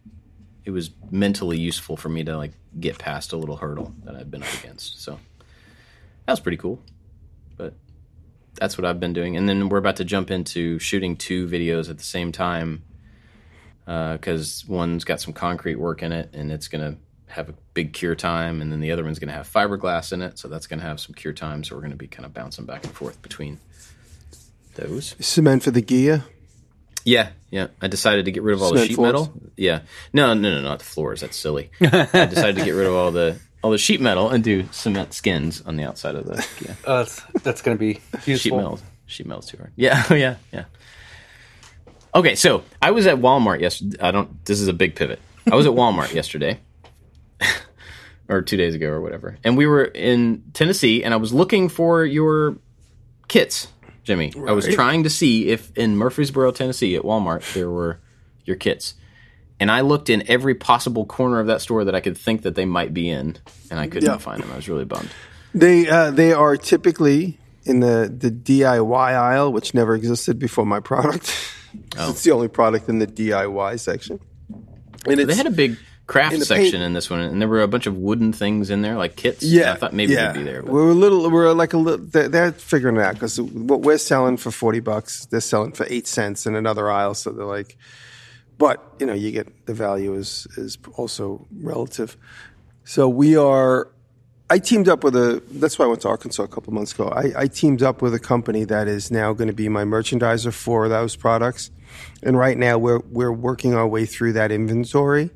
[0.65, 4.29] it was mentally useful for me to like get past a little hurdle that I've
[4.29, 5.01] been up against.
[5.01, 5.17] So
[6.29, 6.79] that was pretty cool.
[7.57, 7.73] But
[8.53, 9.35] that's what I've been doing.
[9.35, 12.83] And then we're about to jump into shooting two videos at the same time
[13.87, 16.99] uh, because one's got some concrete work in it and it's going to
[17.33, 18.61] have a big cure time.
[18.61, 20.37] And then the other one's going to have fiberglass in it.
[20.37, 21.63] So that's going to have some cure time.
[21.63, 23.59] So we're going to be kind of bouncing back and forth between
[24.75, 25.15] those.
[25.19, 26.25] Cement for the gear.
[27.05, 27.69] Yeah, yeah.
[27.81, 29.13] I decided to get rid of all the sheet floors?
[29.13, 29.33] metal.
[29.57, 29.81] Yeah.
[30.13, 31.21] No, no, no, not the floors.
[31.21, 31.71] That's silly.
[31.81, 35.13] I decided to get rid of all the all the sheet metal and do cement
[35.13, 36.35] skins on the outside of the
[36.65, 36.75] yeah.
[36.85, 38.35] Oh, that's that's going to be useful.
[38.35, 38.79] sheet metal.
[39.05, 39.71] Sheet metal's too hard.
[39.75, 40.65] Yeah, oh yeah, yeah.
[42.13, 43.97] Okay, so I was at Walmart yesterday.
[44.01, 44.43] I don't.
[44.45, 45.19] This is a big pivot.
[45.51, 46.59] I was at Walmart yesterday,
[48.27, 51.69] or two days ago, or whatever, and we were in Tennessee, and I was looking
[51.69, 52.57] for your
[53.27, 53.67] kits,
[54.03, 54.31] Jimmy.
[54.47, 57.99] I was trying to see if in Murfreesboro, Tennessee, at Walmart, there were
[58.45, 58.95] your kits.
[59.59, 62.55] And I looked in every possible corner of that store that I could think that
[62.55, 63.37] they might be in,
[63.69, 64.17] and I couldn't Yeah.
[64.17, 64.51] find them.
[64.51, 65.09] I was really bummed.
[65.53, 70.79] They uh, they are typically in the, the DIY aisle, which never existed before my
[70.79, 71.35] product.
[71.97, 72.09] Oh.
[72.11, 74.19] It's the only product in the DIY section.
[75.05, 77.61] And They had a big craft In section paint- in this one, and there were
[77.61, 79.43] a bunch of wooden things in there, like kits.
[79.43, 80.31] Yeah, I thought maybe yeah.
[80.31, 80.63] they'd be there.
[80.63, 80.71] But.
[80.73, 82.03] We're a little, we're like a little.
[82.05, 85.85] They're, they're figuring it out because what we're selling for forty bucks, they're selling for
[85.89, 87.13] eight cents in another aisle.
[87.13, 87.77] So they're like,
[88.59, 92.15] but you know, you get the value is is also relative.
[92.83, 93.89] So we are.
[94.51, 95.41] I teamed up with a.
[95.51, 97.07] That's why I went to Arkansas a couple months ago.
[97.07, 100.53] I, I teamed up with a company that is now going to be my merchandiser
[100.53, 101.71] for those products,
[102.21, 105.31] and right now we're we're working our way through that inventory.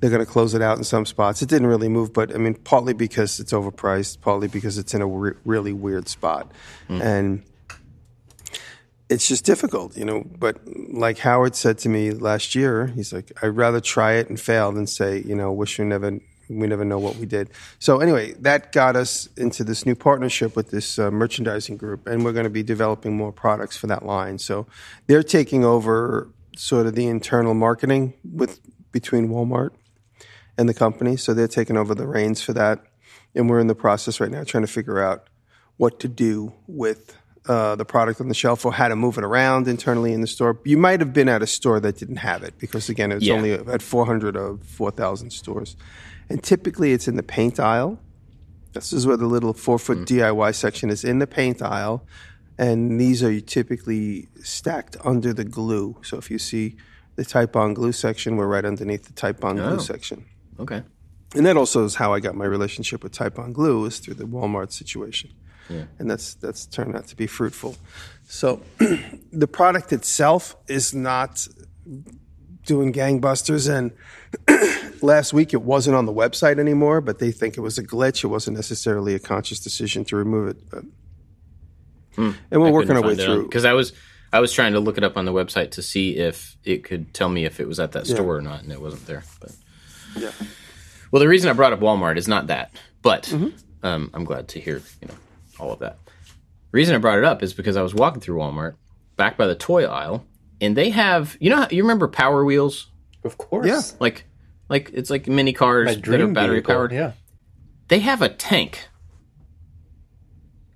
[0.00, 1.40] They're going to close it out in some spots.
[1.40, 5.00] It didn't really move, but I mean, partly because it's overpriced, partly because it's in
[5.00, 6.50] a re- really weird spot,
[6.88, 7.00] mm.
[7.00, 7.42] and
[9.08, 10.24] it's just difficult, you know.
[10.38, 10.60] But
[10.92, 14.72] like Howard said to me last year, he's like, "I'd rather try it and fail
[14.72, 18.32] than say, you know, wish we never we never know what we did." So anyway,
[18.40, 22.44] that got us into this new partnership with this uh, merchandising group, and we're going
[22.44, 24.38] to be developing more products for that line.
[24.38, 24.66] So
[25.06, 28.60] they're taking over sort of the internal marketing with
[28.92, 29.70] between Walmart
[30.58, 31.16] and the company.
[31.16, 32.82] So they're taking over the reins for that.
[33.34, 35.28] And we're in the process right now trying to figure out
[35.76, 37.16] what to do with
[37.48, 40.26] uh, the product on the shelf or how to move it around internally in the
[40.26, 40.58] store.
[40.64, 43.34] You might have been at a store that didn't have it because, again, it's Yeah.
[43.34, 45.76] only at 400 of 4,000 stores.
[46.28, 47.98] And typically it's in the paint aisle.
[48.72, 52.04] This is where the little four foot DIY section is in the paint aisle.
[52.58, 55.96] And these are typically stacked under the glue.
[56.02, 56.76] So if you see
[57.16, 59.68] the Titebond glue section, we're right underneath the Titebond Oh.
[59.76, 60.24] glue section.
[60.58, 60.82] Okay.
[61.34, 64.24] And that also is how I got my relationship with Titebond Glue is through the
[64.24, 65.30] Walmart situation,
[65.68, 67.76] and that's that's turned out to be fruitful.
[68.28, 68.60] So
[69.32, 71.46] the product itself is not
[72.64, 73.92] doing gangbusters, and
[75.02, 77.00] last week it wasn't on the website anymore.
[77.00, 78.24] But they think it was a glitch.
[78.24, 80.70] It wasn't necessarily a conscious decision to remove it.
[80.70, 80.84] But,
[82.16, 83.44] and we're working our way through.
[83.44, 83.92] because I was
[84.32, 87.12] I was trying to look it up on the website to see if it could
[87.14, 89.22] tell me if it was at that store or not, and it wasn't there.
[89.40, 89.52] But
[90.16, 90.30] Yeah.
[91.12, 93.86] well, the reason I brought up Walmart is not that, but Mm-hmm.
[93.86, 95.14] um, I'm glad to hear you know
[95.58, 95.98] all of that.
[96.04, 98.74] The reason I brought it up is because I was walking through Walmart
[99.16, 100.26] back by the toy aisle,
[100.60, 102.88] and they have you know you remember Power Wheels
[103.24, 103.66] Of course.
[103.66, 103.80] Yeah.
[104.00, 104.24] like
[104.68, 106.92] like it's like mini cars My that are battery vehicle, powered.
[106.92, 107.12] Yeah.
[107.88, 108.88] they have a tank.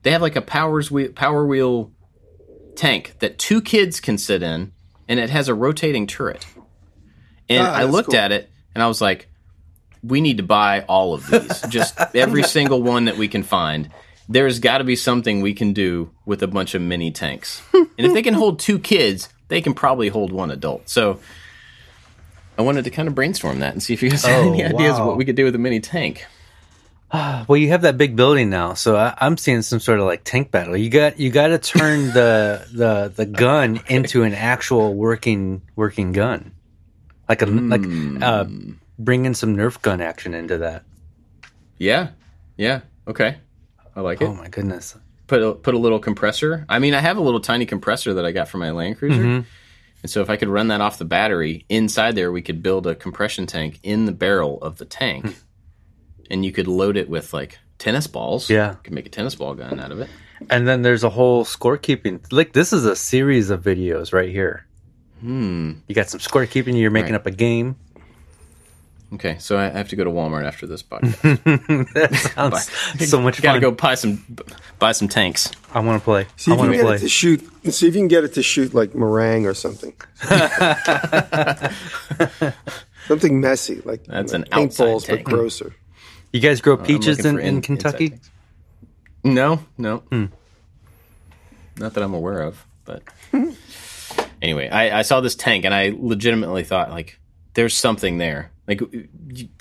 [0.02, 1.92] They have like a powers wheel, power wheel
[2.76, 4.72] tank that two kids can sit in,
[5.08, 6.46] and it has a rotating turret.
[7.48, 8.18] And Ah, I looked cool.
[8.18, 9.28] at it, and I was like,
[10.02, 13.90] "We need to buy all of these, just every single one that we can find."
[14.30, 17.88] There's got to be something we can do with a bunch of mini tanks, and
[17.98, 20.88] if they can hold two kids, they can probably hold one adult.
[20.88, 21.20] So.
[22.58, 24.62] I wanted to kind of brainstorm that and see if you guys had Oh, any
[24.62, 25.06] ideas of wow.
[25.06, 26.26] what we could do with a mini tank.
[27.48, 30.24] Well, you have that big building now, so I, I'm seeing some sort of like
[30.24, 30.76] tank battle.
[30.76, 36.12] You got you got to turn the the the gun into an actual working working
[36.12, 36.52] gun,
[37.30, 37.82] like a like
[38.22, 38.44] uh,
[38.98, 40.84] bring in some Nerf gun action into that.
[41.78, 42.08] Yeah,
[42.58, 43.38] yeah, okay,
[43.96, 44.26] I like it.
[44.26, 44.96] Oh my goodness!
[45.26, 46.64] Put a, put a little compressor.
[46.68, 49.18] I mean, I have a little tiny compressor that I got from my Land Cruiser,
[49.20, 49.46] Mm-hmm.
[50.02, 52.86] and so if I could run that off the battery inside there, we could build
[52.86, 55.30] a compression tank in the barrel of the tank, Hmm.
[56.30, 58.48] and you could load it with like tennis balls.
[58.50, 58.72] Yeah.
[58.72, 60.08] you could make a tennis ball gun out of it.
[60.48, 62.32] And then there's a whole scorekeeping.
[62.32, 64.66] Like this is a series of videos right here.
[65.20, 65.72] Hmm.
[65.86, 66.78] You got some scorekeeping.
[66.80, 67.20] You're making Right.
[67.20, 67.76] up a game.
[69.12, 71.20] Okay, so I have to go to Walmart after this podcast.
[71.94, 73.42] that sounds so much fun.
[73.42, 74.24] Got to go buy some
[74.78, 75.50] buy some tanks.
[75.74, 76.26] I want to play.
[76.36, 76.96] See I if you want can to get play.
[76.96, 77.40] it to shoot.
[77.72, 79.94] See if you can get it to shoot like meringue or something.
[83.08, 85.26] something messy, like That's like an outside paintballs, but tank.
[85.26, 85.74] grosser.
[86.32, 88.14] You guys grow peaches looking in, in in- Kentucky?
[89.24, 89.98] No, no.
[90.10, 90.26] Hmm.
[91.76, 93.02] Not that I'm aware of, but
[94.40, 97.18] anyway, I, I saw this tank and I legitimately thought like
[97.54, 98.49] there's something there.
[98.68, 98.80] Like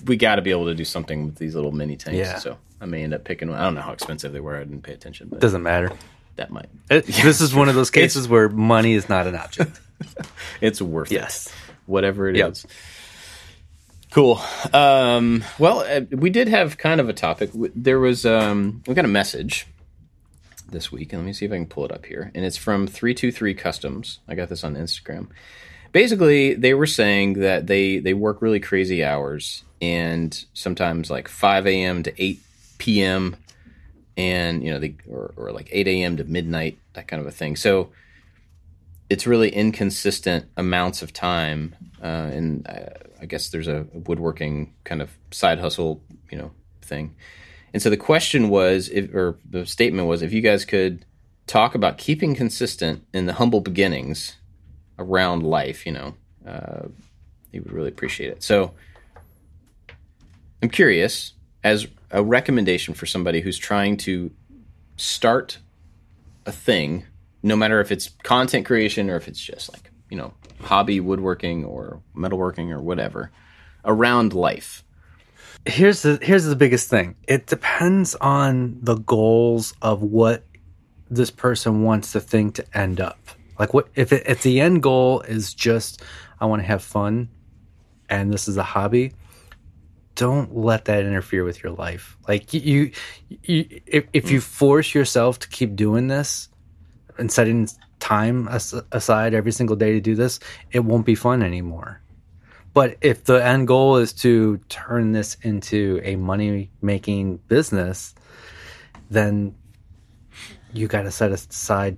[0.06, 2.18] we got to be able to do something with these little mini tanks.
[2.18, 2.38] Yeah.
[2.38, 3.60] So I may end up picking one.
[3.60, 4.56] I don't know how expensive they were.
[4.58, 5.92] I didn't pay attention, but Doesn't matter.
[6.36, 6.70] that might.
[6.90, 9.80] It- This is one of those cases where money is not an object.
[10.62, 11.48] It's worth Yes.
[11.48, 11.54] it.
[11.88, 12.64] Whatever it is.
[12.64, 12.72] Yep.
[14.12, 14.42] Cool.
[14.74, 17.52] Um, well, uh, we did have kind of a topic.
[17.54, 19.68] There was um, we got a message
[20.72, 22.32] this week, and let me see if I can pull it up here.
[22.34, 24.20] And it's from three two three Customs.
[24.28, 25.28] I got this on Instagram.
[25.92, 31.66] Basically, they were saying that they they work really crazy hours, and sometimes like five
[31.66, 32.04] a.m.
[32.04, 32.42] to eight
[32.78, 33.36] p.m.
[34.16, 36.18] and you know they or, or like eight a.m.
[36.18, 37.56] to midnight, that kind of a thing.
[37.56, 37.92] So
[39.10, 42.90] it's really inconsistent amounts of time, uh, and uh,
[43.22, 47.16] I guess there's a woodworking kind of side hustle, you know, thing.
[47.74, 51.06] And so the question was, if, or the statement was, if you guys could
[51.48, 54.36] talk about keeping consistent in the humble beginnings
[55.00, 56.14] around life, you know,
[56.46, 56.88] uh,
[57.52, 58.44] he would really appreciate it.
[58.44, 58.74] So
[60.62, 61.34] I'm curious
[61.64, 64.32] as a recommendation for somebody who's trying to
[64.98, 65.60] start
[66.46, 67.06] a thing,
[67.42, 71.64] no matter if it's content creation or if it's just like, you know, hobby woodworking
[71.64, 73.32] or metalworking or whatever,
[73.86, 74.84] around life.
[75.66, 77.16] Here's the here's the biggest thing.
[77.28, 80.46] It depends on the goals of what
[81.10, 83.20] this person wants the thing to end up.
[83.60, 86.02] Like what if it, if the end goal is just
[86.40, 87.30] I want to have fun
[88.10, 89.12] and this is a hobby,
[90.16, 92.18] don't let that interfere with your life.
[92.28, 92.92] Like you,
[93.44, 96.50] you if, if you force yourself to keep doing this
[97.18, 97.68] and setting
[98.00, 100.40] time as- aside every single day to do this,
[100.72, 102.02] it won't be fun anymore.
[102.74, 108.16] But if the end goal is to turn this into a money making business,
[109.10, 109.56] then
[110.72, 111.98] you got to set aside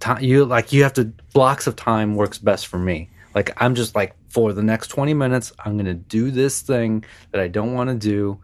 [0.00, 0.22] time.
[0.22, 3.10] You like you have to blocks of time works best for me.
[3.34, 7.04] Like I'm just like for the next 20 minutes, I'm going to do this thing
[7.32, 8.40] that I don't want to do.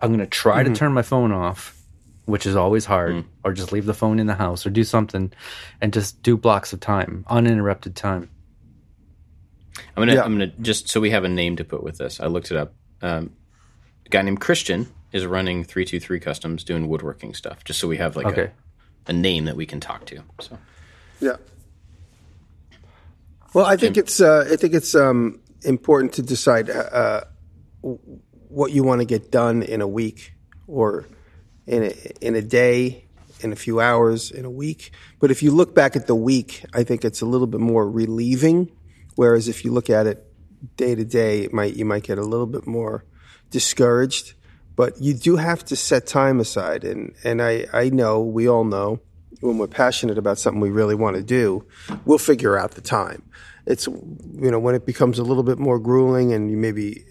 [0.00, 1.76] I'm going to try to turn my phone off,
[2.26, 5.32] which is always hard, or just leave the phone in the house or do something
[5.80, 8.28] and just do blocks of time, uninterrupted time.
[9.96, 10.22] I'm gonna Yeah.
[10.24, 12.20] I'm gonna just so we have a name to put with this.
[12.20, 12.74] I looked it up.
[13.02, 13.30] Um,
[14.06, 17.64] a guy named Christian is running three two three customs doing woodworking stuff.
[17.64, 18.42] Just so we have like Okay.
[18.42, 18.52] a,
[19.06, 20.22] a name that we can talk to.
[20.40, 20.58] So
[21.20, 21.36] Yeah.
[23.54, 27.22] Well, I think it's uh, I think it's um, important to decide uh,
[27.80, 30.34] what you want to get done in a week
[30.66, 31.06] or
[31.66, 33.06] in a, in a day,
[33.40, 34.92] in a few hours, in a week.
[35.18, 37.88] But if you look back at the week, I think it's a little bit more
[37.88, 38.70] relieving.
[39.16, 40.24] Whereas if you look at it
[40.76, 43.04] day to day, it might you might get a little bit more
[43.50, 44.34] discouraged.
[44.78, 48.62] But you do have to set time aside, and and I I know we all
[48.62, 49.00] know
[49.40, 51.66] when we're passionate about something we really want to do,
[52.04, 53.28] we'll figure out the time.
[53.66, 57.04] It's you know when it becomes a little bit more grueling, and you maybe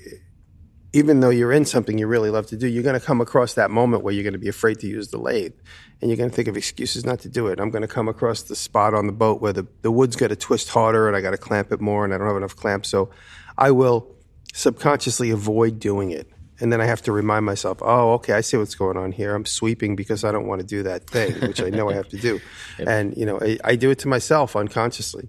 [0.93, 3.55] even though you're in something you really love to do, you're going to come across
[3.55, 5.51] that moment where you're going to be afraid to use the lathe,
[5.99, 7.59] and you're going to think of excuses not to do it.
[7.59, 10.29] I'm going to come across the spot on the boat where the the wood's got
[10.29, 12.55] to twist harder, and I got to clamp it more, and I don't have enough
[12.55, 13.09] clamps, so
[13.57, 14.15] I will
[14.53, 16.31] subconsciously avoid doing it.
[16.59, 19.35] And then I have to remind myself, oh, okay, I see what's going on here.
[19.35, 22.09] I'm sweeping because I don't want to do that thing, which I know I have
[22.09, 22.39] to do.
[22.79, 25.27] And, you know, I, I do it to myself unconsciously,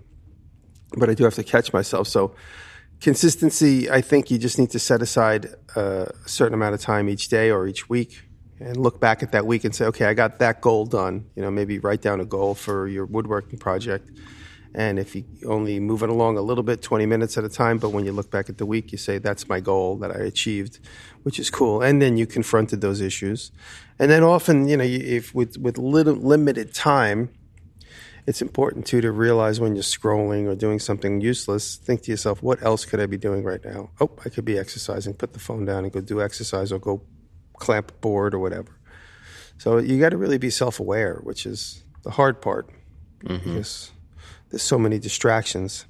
[0.99, 2.07] but I do have to catch myself.
[2.07, 2.35] So,
[3.01, 7.29] consistency, I think you just need to set aside a certain amount of time each
[7.29, 8.23] day or each week
[8.61, 11.27] and look back at that week and say, okay, I got that goal done.
[11.37, 14.11] You know, maybe write down a goal for your woodworking project.
[14.75, 17.79] And if you only move it along a little bit, 20 minutes at a time,
[17.79, 20.21] but when you look back at the week, you say, that's my goal that I
[20.21, 20.79] achieved,
[21.23, 21.83] which is cool.
[21.83, 23.51] And then you confronted those issues.
[23.99, 27.31] And then often, you know, if with, with little, limited time,
[28.27, 32.43] it's important too to realize when you're scrolling or doing something useless, think to yourself,
[32.43, 33.91] what else could I be doing right now?
[34.03, 35.15] Oh, I could be exercising.
[35.15, 37.03] Put the phone down and go do exercise or go
[37.55, 38.79] clamp a board or whatever.
[39.57, 42.71] So you got to really be self aware, which is the hard part
[43.25, 43.55] mm-hmm.
[43.55, 43.93] because
[44.51, 45.85] there's so many distractions.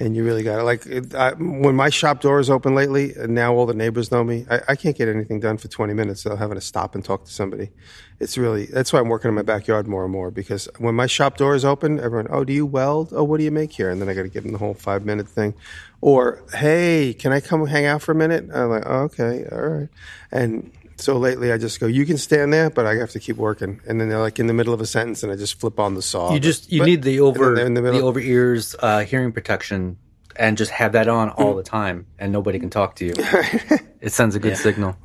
[0.00, 3.32] And you really got to like I, when my shop door is open lately, and
[3.32, 4.44] now all the neighbors know me.
[4.50, 7.24] I, I can't get anything done for 20 minutes without having to stop and talk
[7.26, 7.70] to somebody.
[8.18, 11.06] It's really that's why I'm working in my backyard more and more because when my
[11.06, 13.12] shop door is open, everyone, oh, do you weld?
[13.12, 13.88] Oh, what do you make here?
[13.88, 15.54] And then I got to give them the whole five minute thing,
[16.00, 18.48] or hey, can I come hang out for a minute?
[18.52, 19.88] I'm like, oh, okay, all right.
[20.32, 23.36] And so lately, I just go, you can stand there, but I have to keep
[23.36, 23.80] working.
[23.86, 25.94] And then they're like in the middle of a sentence, and I just flip on
[25.94, 26.32] the saw.
[26.32, 29.98] You just you But- need the over the, the over ears uh, hearing protection
[30.36, 33.14] and just have that on all the time and nobody can talk to you.
[34.00, 34.96] it sends a good signal.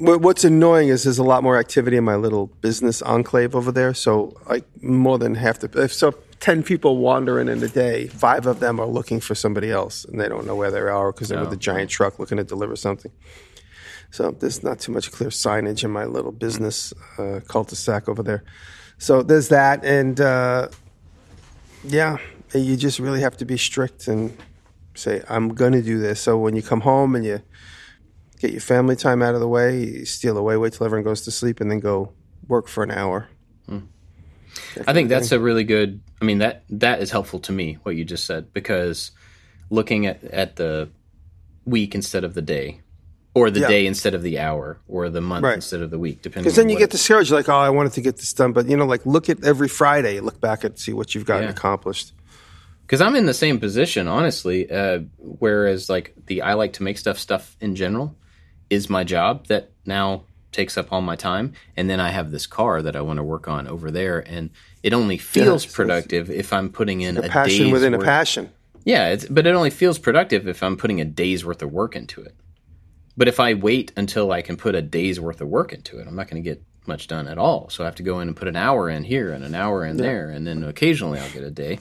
[0.00, 3.94] What's annoying is there's a lot more activity in my little business enclave over there.
[3.94, 8.46] So, like, more than half the if so, ten people wandering in a day, five
[8.46, 11.30] of them are looking for somebody else, and they don't know where they are because
[11.30, 13.10] they're with a giant truck looking to deliver something.
[14.10, 18.44] So there's not too much clear signage in my little business uh, cul-de-sac over there.
[18.98, 20.68] So there's that, and uh,
[21.84, 22.18] yeah,
[22.54, 24.36] you just really have to be strict and
[24.94, 27.40] say, "I'm going to do this." So when you come home and you
[28.40, 31.22] get your family time out of the way, you steal away, wait till everyone goes
[31.22, 32.12] to sleep, and then go
[32.48, 33.28] work for an hour.
[34.86, 36.00] I think that's a really good.
[36.20, 39.12] I mean that that is helpful to me what you just said because
[39.70, 40.90] looking at at the
[41.64, 42.80] week instead of the day,
[43.38, 43.68] or the Yeah.
[43.68, 45.54] day instead of the hour, or the month Right.
[45.54, 46.44] instead of the week, depending.
[46.44, 48.76] Because then you get discouraged, like, "Oh, I wanted to get this done," but you
[48.76, 51.50] know, like, look at every Friday, look back and see what you've gotten Yeah.
[51.50, 52.12] accomplished.
[52.86, 54.70] because I'm in the same position, honestly.
[54.70, 58.14] Uh, whereas, like the I like to make stuff stuff in general
[58.70, 60.22] is my job that now
[60.52, 63.22] takes up all my time, and then I have this car that I want to
[63.22, 64.48] work on over there, and
[64.82, 68.48] it only feels it's- productive if I'm putting in a, A passion within a passion.
[68.84, 71.94] Yeah, it's, but it only feels productive if I'm putting a day's worth of work
[71.94, 72.34] into it.
[73.18, 76.06] But if I wait until I can put a day's worth of work into it,
[76.06, 77.68] I'm not going to get much done at all.
[77.68, 79.84] So I have to go in and put an hour in here and an hour
[79.84, 81.80] in there, and then occasionally I'll get a day.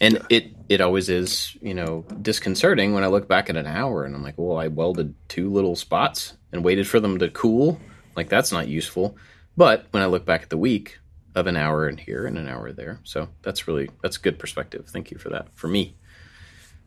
[0.00, 4.04] And it it always is, you know, disconcerting when I look back at an hour
[4.04, 7.80] and I'm like, well, I welded two little spots and waited for them to cool.
[8.16, 9.16] Like that's not useful.
[9.56, 10.98] But when I look back at the week
[11.36, 14.86] of an hour in here and an hour there, so that's really that's good perspective.
[14.88, 15.46] Thank you for that.
[15.54, 15.94] For me,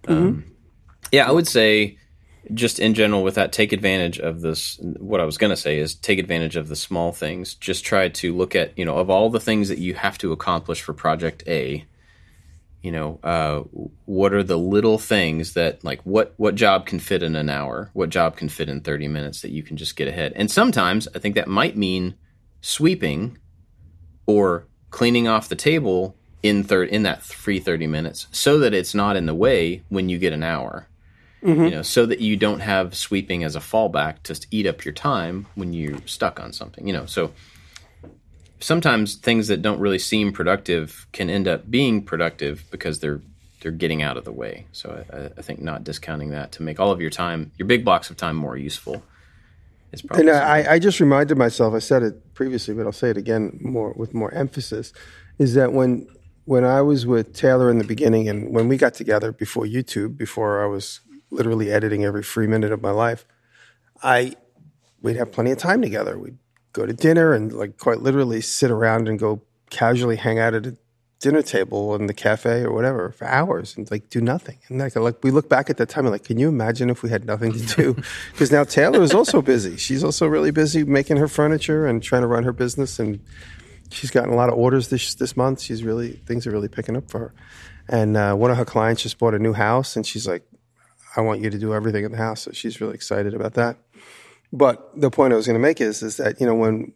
[0.09, 0.43] um,
[1.13, 1.97] yeah, I would say
[2.53, 5.79] just in general with that take advantage of this what i was going to say
[5.79, 7.55] is take advantage of the small things.
[7.55, 10.31] Just try to look at you know of all the things that you have to
[10.31, 11.85] accomplish for project a
[12.81, 13.61] you know uh,
[14.05, 17.89] what are the little things that like what what job can fit in an hour?
[17.93, 20.33] What job can fit in 30 minutes that you can just get ahead?
[20.35, 22.15] And sometimes i think that might mean
[22.61, 23.37] sweeping
[24.25, 28.93] or cleaning off the table in third in that free 30 minutes so that it's
[28.93, 30.87] not in the way when you get an hour
[31.45, 31.63] Mm-hmm.
[31.65, 34.93] you know so that you don't have sweeping as a fallback to eat up your
[34.95, 37.31] time when you're stuck on something you know so
[38.59, 43.21] sometimes things that don't really seem productive can end up being productive because they're
[43.61, 46.79] they're getting out of the way so I, I think not discounting that to make
[46.79, 49.03] all of your time your big blocks of time more useful
[49.95, 51.73] is probably And I, I just reminded myself.
[51.73, 54.93] I said it previously, but I'll say it again more with more emphasis.
[55.39, 56.07] Is that when
[56.45, 60.17] when I was with Taylor in the beginning, and when we got together before YouTube,
[60.17, 60.99] before I was
[61.29, 63.25] literally editing every free minute of my life,
[64.03, 64.35] I
[65.01, 66.17] we'd have plenty of time together.
[66.17, 66.37] We'd
[66.73, 70.65] go to dinner and like quite literally sit around and go casually hang out at
[70.65, 70.77] a
[71.19, 74.59] dinner table in the cafe or whatever for hours and like do nothing.
[74.67, 77.01] And like, like we look back at that time and like, can you imagine if
[77.01, 77.95] we had nothing to do?
[78.31, 79.77] Because now Taylor is also busy.
[79.77, 83.19] She's also really busy making her furniture and trying to run her business and
[83.91, 85.61] she's gotten a lot of orders this this month.
[85.61, 87.33] She's really things are really picking up for her.
[87.87, 90.43] And uh, one of her clients just bought a new house, and she's like,
[91.15, 93.77] "I want you to do everything in the house." So she's really excited about that.
[94.51, 96.93] But the point I was going to make is is that you know when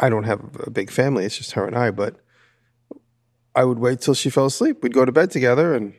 [0.00, 1.90] I don't have a big family, it's just her and I.
[1.90, 2.16] But
[3.54, 4.82] I would wait till she fell asleep.
[4.82, 5.94] We'd go to bed together and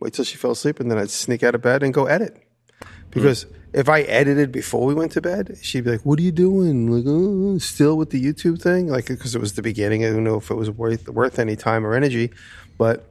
[0.00, 2.40] wait till she fell asleep, and then I'd sneak out of bed and go edit.
[3.10, 6.32] Because if I edited before we went to bed, she'd be like, "What are you
[6.32, 6.90] doing?
[6.90, 10.04] Like, oh, still with the YouTube thing?" Like, because it was the beginning.
[10.04, 12.32] I don't know if it was worth worth any time or energy,
[12.76, 13.08] but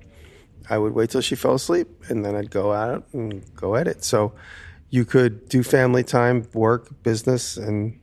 [0.69, 4.03] I would wait till she fell asleep, and then I'd go out and go edit.
[4.03, 4.33] So
[4.89, 7.99] you could do family time, work, business, and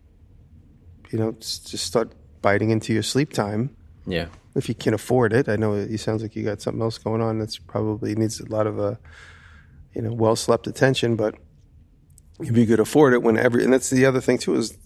[1.10, 5.32] you know just just start biting into your sleep time yeah if you can afford
[5.32, 5.48] it.
[5.48, 8.46] I know it sounds like you got something else going on that's probably needs a
[8.46, 8.96] lot of uh,
[9.94, 11.36] you know well slept attention, but
[12.40, 14.76] if you could afford it, whenever and that's the other thing too is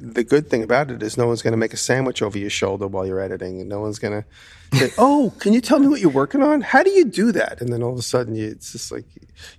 [0.00, 2.50] the good thing about it is no one's going to make a sandwich over your
[2.50, 5.88] shoulder while you're editing, and no one's going to say, "Oh, can you tell me
[5.88, 6.62] what you're working on?
[6.62, 9.04] How do you do that?" And then all of a sudden, you, it's just like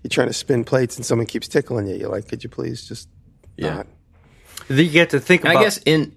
[0.02, 1.96] you're trying to spin plates, and someone keeps tickling you.
[1.96, 3.08] You're like, "Could you please just
[3.56, 3.76] Yeah.
[3.76, 3.88] not?"
[4.70, 5.58] You get to think about.
[5.58, 6.16] i guess in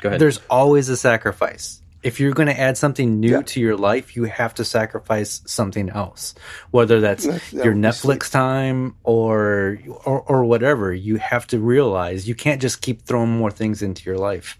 [0.00, 1.80] go ahead there's always a sacrifice.
[2.02, 3.42] If you're going to add something new Yeah.
[3.42, 6.34] to your life, you have to sacrifice something else,
[6.70, 10.92] whether that's That's- that your would be Netflix time or, or or whatever.
[10.94, 14.58] You have to realize you can't just keep throwing more things into your life.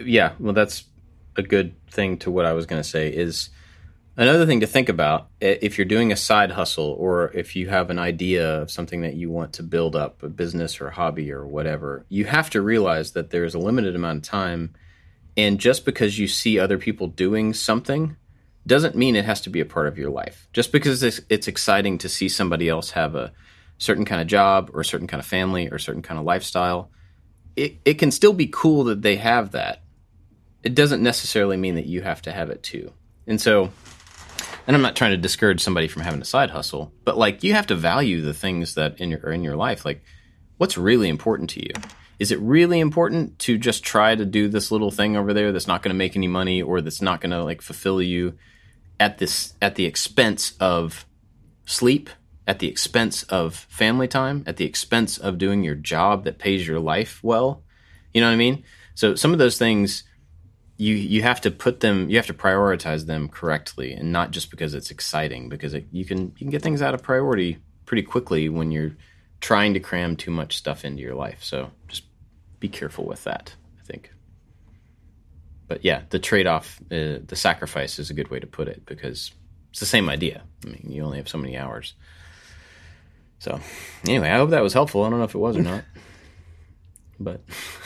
[0.00, 0.84] yeah well that's
[1.36, 3.50] a good thing to what i was going to say is
[4.16, 7.90] another thing to think about if you're doing a side hustle or if you have
[7.90, 11.30] an idea of something that you want to build up a business or a hobby
[11.30, 14.72] or whatever you have to realize that there's a limited amount of time
[15.36, 18.16] and just because you see other people doing something
[18.66, 21.48] doesn't mean it has to be a part of your life just because it's, it's
[21.48, 23.32] exciting to see somebody else have a
[23.78, 26.24] certain kind of job or a certain kind of family or a certain kind of
[26.24, 26.90] lifestyle
[27.56, 29.82] it, it can still be cool that they have that.
[30.62, 32.92] It doesn't necessarily mean that you have to have it too.
[33.26, 33.70] And so,
[34.66, 37.54] and I'm not trying to discourage somebody from having a side hustle, but like you
[37.54, 39.84] have to value the things that in your in your life.
[39.84, 40.02] Like,
[40.58, 41.72] what's really important to you?
[42.18, 45.66] Is it really important to just try to do this little thing over there that's
[45.66, 48.34] not going to make any money or that's not going to like fulfill you
[48.98, 51.04] at this at the expense of
[51.66, 52.08] sleep,
[52.46, 56.66] at the expense of family time, at the expense of doing your job that pays
[56.66, 57.62] your life well.
[58.14, 58.64] You know what I mean?
[58.94, 60.04] So some of those things
[60.78, 64.50] you you have to put them you have to prioritize them correctly and not just
[64.50, 68.02] because it's exciting because it, you can you can get things out of priority pretty
[68.02, 68.92] quickly when you're
[69.40, 71.42] trying to cram too much stuff into your life.
[71.42, 72.02] So just
[72.66, 74.12] be careful with that, I think.
[75.68, 79.32] But yeah, the trade-off uh, the sacrifice is a good way to put it because
[79.70, 80.42] it's the same idea.
[80.64, 81.94] I mean, you only have so many hours.
[83.38, 83.60] So,
[84.04, 85.04] anyway, I hope that was helpful.
[85.04, 85.84] I don't know if it was or not,
[87.20, 87.40] but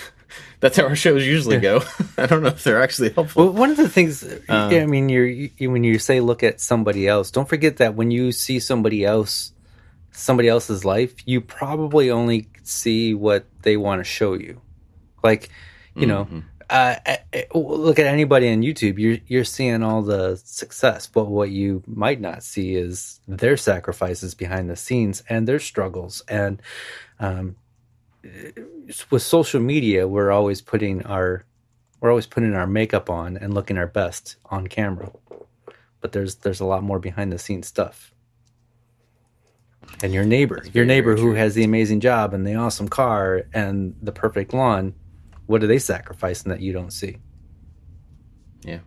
[0.61, 1.83] that's how our shows usually go.
[2.19, 3.45] I don't know if they're actually helpful.
[3.45, 7.07] Well, one of the things, I mean, you're, you, when you say look at somebody
[7.09, 9.53] else, don't forget that when you see somebody else
[10.13, 14.61] somebody else's life, you probably only see what they want to show you.
[15.23, 15.51] Like,
[15.95, 16.29] you know,
[16.71, 18.99] uh, uh, uh, look at anybody on YouTube.
[18.99, 24.35] You're you're seeing all the success, but what you might not see is their sacrifices
[24.35, 26.23] behind the scenes and their struggles.
[26.29, 26.63] And
[27.19, 27.57] um,
[29.11, 31.45] with social media, we're always putting our
[32.01, 35.11] we're always putting our makeup on and looking our best on camera.
[36.01, 38.15] But there's there's a lot more behind the scenes stuff.
[40.05, 43.97] And your neighbor, your neighbor who has the amazing job and the awesome car and
[44.01, 44.95] the perfect lawn,
[45.51, 47.17] what are they sacrificing that you don't see?
[48.63, 48.79] Yeah.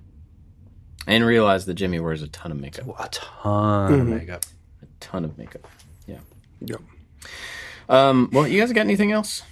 [1.06, 2.88] And realize that Jimmy wears a ton of makeup.
[2.98, 4.46] A ton of makeup.
[4.82, 5.68] A ton of makeup.
[6.08, 6.20] Yeah.
[6.62, 6.82] Yep.
[7.90, 9.44] Um, well, you guys got anything else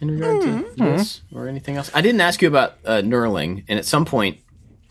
[0.00, 1.90] in regard to this or anything else?
[1.92, 4.38] I didn't ask you about uh, knurling, and at some point,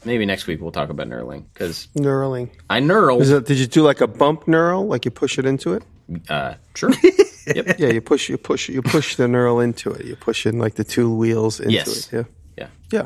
[0.04, 2.50] maybe next week we'll talk about knurling because Knurling.
[2.70, 3.22] I knurled.
[3.22, 4.86] Is it, did you do like a bump knurl?
[4.88, 5.84] Like you push it into it?
[6.30, 6.92] Uh, sure.
[7.48, 7.78] yep.
[7.80, 10.06] Yeah, you push, you push, you push the knurl into it.
[10.06, 12.12] You push in like the two wheels into Yes.
[12.14, 12.26] it.
[12.58, 12.68] Yeah.
[12.92, 13.06] Yeah, yeah.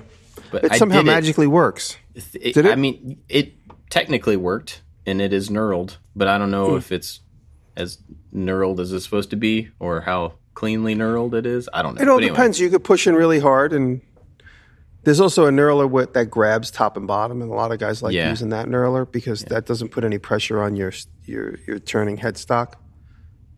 [0.52, 1.98] But It I somehow did it- magically works.
[2.16, 2.72] It, Did it?
[2.72, 3.54] I mean, it
[3.90, 6.78] technically worked, and it is knurled, but I don't know Hmm.
[6.78, 7.20] if it's
[7.76, 8.00] as
[8.34, 11.70] knurled as it's supposed to be, or how cleanly knurled it is.
[11.74, 12.02] I don't know.
[12.02, 12.60] It all anyway, depends.
[12.60, 14.02] You could push in really hard, and
[15.04, 18.02] there's also a knurler with, that grabs top and bottom, and a lot of guys
[18.02, 18.30] like Yeah.
[18.32, 20.92] using that knurler because that doesn't put any pressure on your
[21.26, 22.74] your your turning headstock.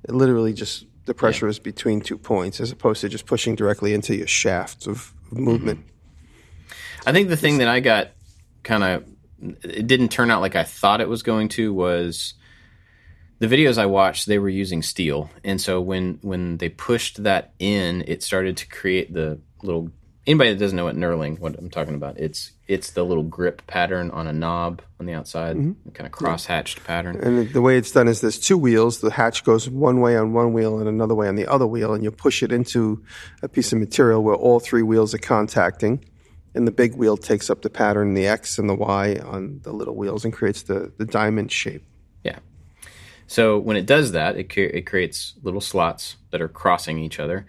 [0.08, 3.94] It literally just the pressure is between two points, as opposed to just pushing directly
[3.94, 5.44] into your shafts of, of mm-hmm.
[5.44, 5.86] movement.
[7.06, 8.12] I think the thing that I got
[8.64, 9.06] kind of
[9.42, 12.34] it didn't turn out like I thought it was going to was
[13.40, 15.30] the videos I watched they were using steel.
[15.44, 19.92] And so when when they pushed that in it started to create the little
[20.28, 23.66] anybody that doesn't know what knurling what I'm talking about it's it's the little grip
[23.68, 25.90] pattern on a knob on the outside mm-hmm.
[25.92, 29.02] kind of cross hatched pattern And the way it's done is there's two wheels.
[29.02, 31.94] The hatch goes one way on one wheel and another way on the other wheel,
[31.94, 33.04] and you push it into
[33.42, 36.04] a piece of material where all three wheels are contacting.
[36.56, 39.72] And the big wheel takes up the pattern, the X and the Y on the
[39.72, 41.84] little wheels, and creates the, the diamond shape.
[42.24, 42.40] Yeah.
[43.28, 47.20] So when it does that, it, cre- it creates little slots that are crossing each
[47.20, 47.46] other.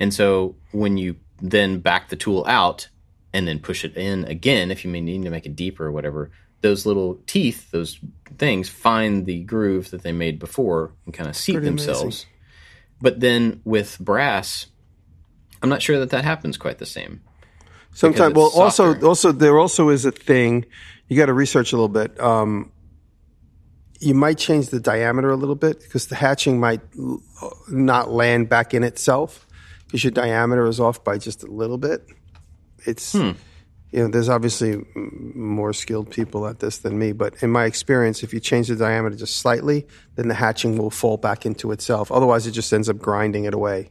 [0.00, 2.88] And so when you then back the tool out
[3.32, 5.92] and then push it in again, if you may need to make it deeper or
[5.92, 6.30] whatever,
[6.60, 7.98] those little teeth, those
[8.38, 12.02] things, find the groove that they made before and kind of seat Pretty themselves.
[12.02, 12.26] amazing.
[13.00, 14.66] But then with brass,
[15.62, 17.20] I'm not sure that that happens quite the same.
[17.92, 19.06] Sometimes, well, also, softer.
[19.06, 20.64] also there also is a thing
[21.08, 22.18] you got to research a little bit.
[22.20, 22.70] Um,
[23.98, 26.80] you might change the diameter a little bit because the hatching might
[27.68, 29.46] not land back in itself
[29.90, 32.06] because your diameter is off by just a little bit.
[32.86, 33.32] It's Hmm.
[33.92, 34.84] you know, there's obviously
[35.34, 38.76] more skilled people at this than me, but in my experience, if you change the
[38.76, 39.84] diameter just slightly,
[40.14, 42.12] then the hatching will fall back into itself.
[42.12, 43.90] Otherwise, it just ends up grinding it away.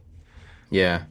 [0.70, 1.02] Yeah.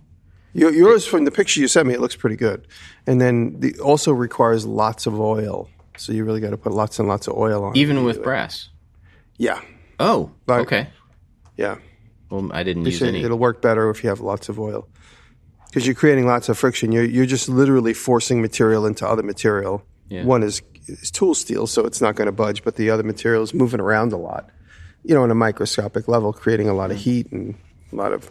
[0.54, 2.68] Your- Yours, from the picture you sent me, it looks pretty good.
[3.06, 6.98] And then the also requires lots of oil, so you really got to put lots
[6.98, 7.76] and lots of oil on.
[7.76, 7.80] it.
[7.80, 8.70] Even with brass.
[9.38, 9.62] yeah,
[10.00, 10.88] Oh, Like- okay.
[11.58, 11.76] yeah.
[12.30, 13.24] Well, I didn't They use any.
[13.24, 14.88] It'll work better if you have lots of oil
[15.70, 16.92] because you're creating lots of friction.
[16.92, 19.84] You're you're just literally forcing material into other material.
[20.10, 20.24] Yeah.
[20.26, 23.44] One is is tool steel, so it's not going to budge, but the other material
[23.44, 24.50] is moving around a lot.
[25.04, 27.02] You know, on a microscopic level, creating a lot of mm.
[27.02, 27.56] heat and
[27.92, 28.30] a lot of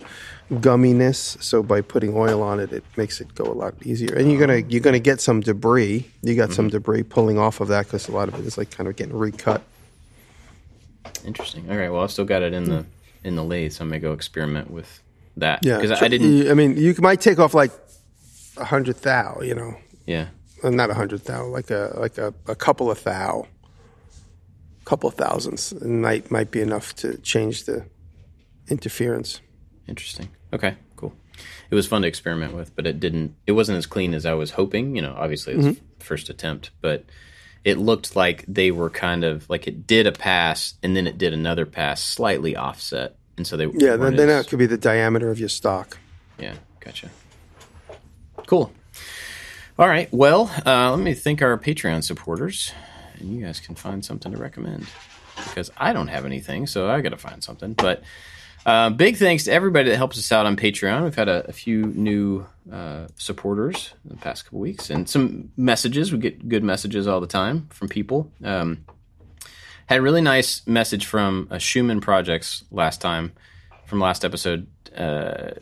[0.51, 1.43] gumminess.
[1.43, 4.15] So by putting oil on it, it makes it go a lot easier.
[4.15, 4.67] And you're gonna um.
[4.69, 6.09] you're gonna get some debris.
[6.23, 6.53] You got Mm-hmm.
[6.55, 8.97] some debris pulling off of that because a lot of it is like kind of
[8.97, 9.63] getting recut.
[11.25, 11.71] Interesting.
[11.71, 11.91] All right.
[11.91, 12.71] Well, I've still got it in hmm.
[12.71, 12.85] the
[13.25, 15.03] in the lathe, so I'm gonna go experiment with
[15.37, 15.65] that.
[15.65, 16.51] Yeah, because I didn't.
[16.51, 17.71] I mean, you might take off like
[18.57, 19.41] a hundred thou.
[19.43, 19.77] You know.
[20.07, 20.29] Yeah.
[20.65, 23.47] uh, not a hundred thou, like a like a, a couple of thou,
[24.85, 27.85] couple of thousands, might might be enough to change the
[28.69, 29.41] interference.
[29.87, 30.29] Interesting.
[30.53, 30.77] Okay.
[30.97, 31.15] Cool.
[31.71, 33.35] It was fun to experiment with, but it didn't.
[33.47, 34.97] It wasn't as clean as I was hoping.
[34.97, 35.85] You know, obviously it was Mm-hmm.
[36.01, 37.05] first attempt, but
[37.69, 41.19] it looked like they were kind of like it did a pass and then it
[41.19, 44.67] did another pass slightly offset, and so they Yeah, then, then as- that could be
[44.67, 45.99] the diameter of your stock.
[46.39, 47.11] Yeah, gotcha.
[48.47, 48.73] Cool.
[49.79, 50.09] All right.
[50.13, 52.73] Well, uh, let me thank our Patreon supporters,
[53.19, 54.87] and you guys can find something to recommend
[55.37, 57.75] because I don't have anything, so I got to find something.
[57.75, 58.03] But
[58.69, 61.03] uh, big thanks to everybody that helps us out on Patreon.
[61.03, 65.51] We've had a, a few new uh, supporters in the past couple weeks, and some
[65.57, 66.13] messages.
[66.13, 68.31] We get good messages all the time from people.
[68.45, 68.85] Um,
[69.87, 73.33] had a really nice message from uh, Schumann Projects last time,
[73.87, 74.67] from last episode.
[74.95, 75.53] Uh,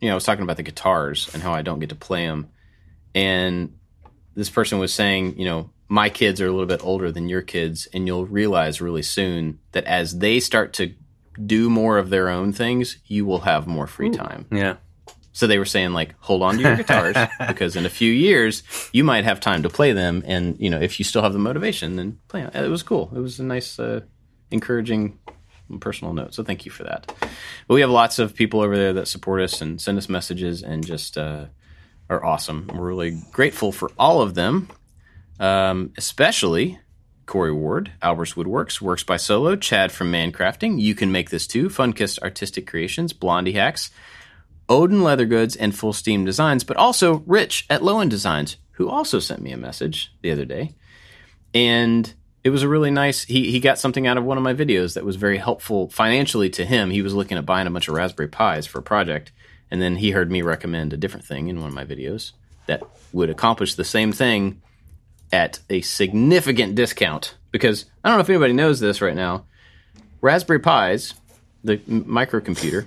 [0.00, 2.24] you know, I was talking about the guitars and how I don't get to play
[2.24, 2.48] them,
[3.14, 3.76] and
[4.34, 7.42] this person was saying, you know, my kids are a little bit older than your
[7.42, 10.94] kids, and you'll realize really soon that as they start to
[11.44, 14.46] do more of their own things, you will have more free time.
[14.50, 14.76] Yeah.
[15.32, 17.16] So they were saying like, hold on to your guitars
[17.48, 18.62] because in a few years
[18.92, 21.38] you might have time to play them, and you know if you still have the
[21.38, 22.42] motivation, then play.
[22.42, 22.64] Them.
[22.64, 23.10] It was cool.
[23.14, 24.00] It was a nice, uh,
[24.50, 25.18] encouraging,
[25.80, 26.34] personal note.
[26.34, 27.12] So thank you for that.
[27.66, 30.62] But we have lots of people over there that support us and send us messages
[30.62, 31.46] and just uh,
[32.08, 32.70] are awesome.
[32.72, 34.68] We're really grateful for all of them,
[35.40, 36.78] um, especially.
[37.26, 41.68] Corey Ward, Alberts Woodworks, Works by Solo, Chad from Mancrafting, You Can Make This Too,
[41.68, 43.90] Funkist Artistic Creations, Blondie Hacks,
[44.68, 49.18] Odin Leather Goods and Full Steam Designs, but also Rich at Lowen Designs, who also
[49.18, 50.74] sent me a message the other day.
[51.52, 52.12] And
[52.42, 54.94] it was a really nice he he got something out of one of my videos
[54.94, 56.90] that was very helpful financially to him.
[56.90, 59.32] He was looking at buying a bunch of Raspberry Pis for a project,
[59.70, 62.32] and then he heard me recommend a different thing in one of my videos
[62.66, 64.60] that would accomplish the same thing
[65.32, 67.36] at a significant discount.
[67.50, 69.46] Because I don't know if anybody knows this right now.
[70.20, 71.14] Raspberry Pis,
[71.62, 72.86] the m- microcomputer,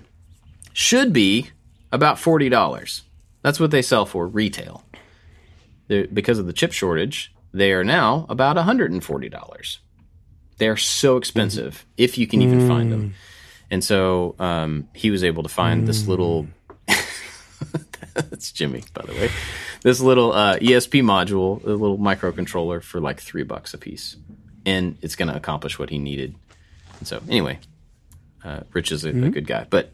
[0.74, 1.52] should be
[1.92, 3.04] about forty dollars.
[3.44, 4.84] That's what they sell for retail.
[5.88, 9.80] They're, because of the chip shortage, they are now about hundred and forty dollars.
[10.58, 13.14] They are so expensive if you can even find them.
[13.70, 16.48] And so um, he was able to find this little.
[18.30, 19.30] That's Jimmy, by the way.
[19.82, 24.18] This little uh, ESP module, a little microcontroller for like three bucks a piece,
[24.66, 26.36] and it's going to accomplish what he needed.
[27.00, 27.60] And so, anyway,
[28.44, 29.92] uh, Rich is a, a good guy, but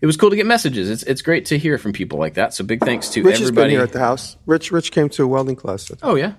[0.00, 0.90] it was cool to get messages.
[0.90, 2.52] It's it's great to hear from people like that.
[2.52, 3.72] So big thanks to Rich has been everybody.
[3.74, 4.36] here at the house.
[4.46, 5.90] Rich, Rich came to a welding class.
[6.02, 6.32] Oh yeah,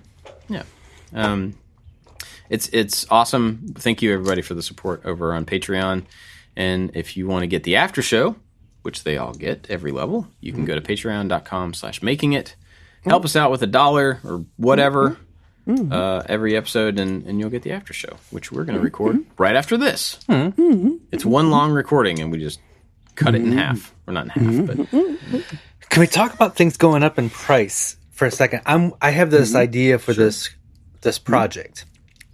[0.48, 0.64] yeah.
[1.14, 1.54] Um,
[2.50, 3.74] it's it's awesome.
[3.78, 6.04] Thank you everybody for the support over on Patreon.
[6.54, 8.36] And if you want to get the after show,
[8.82, 10.66] which they all get every level, you can hmm.
[10.66, 12.56] go to patreon.com slash making it.
[13.04, 13.10] Hmm.
[13.10, 15.16] Help us out with a dollar or whatever
[15.64, 15.92] hmm.
[15.92, 19.24] uh, every episode, and, and you'll get the after show, which we're going to record
[19.38, 20.18] right after this.
[20.28, 22.60] It's one long recording, and we just
[23.14, 23.94] cut it in half.
[24.06, 25.50] Or not in half, but
[25.90, 28.62] Can we talk about things going up in price for a second?
[28.64, 29.58] I'm I have this mm-hmm.
[29.58, 30.48] idea for this
[31.02, 31.84] this project,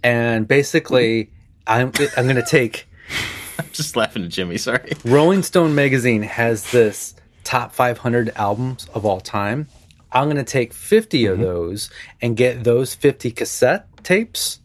[0.03, 1.31] and basically mm-hmm.
[1.67, 2.87] I'm I'm going to take
[3.71, 4.57] just laughing at Jimmy.
[4.57, 4.93] Sorry.
[5.05, 9.67] Rolling Stone magazine has this top 500 albums of all time.
[10.11, 11.43] I'm going to take 50 of mm-hmm.
[11.43, 11.89] those
[12.21, 14.59] and get those 50 cassette tapes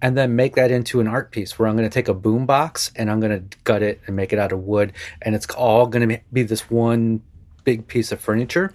[0.00, 2.46] and then make that into an art piece where I'm going to take a boom
[2.46, 4.92] box and I'm going to gut it and make it out of wood
[5.22, 7.22] and it's all going to be this one
[7.64, 8.72] big piece of furniture.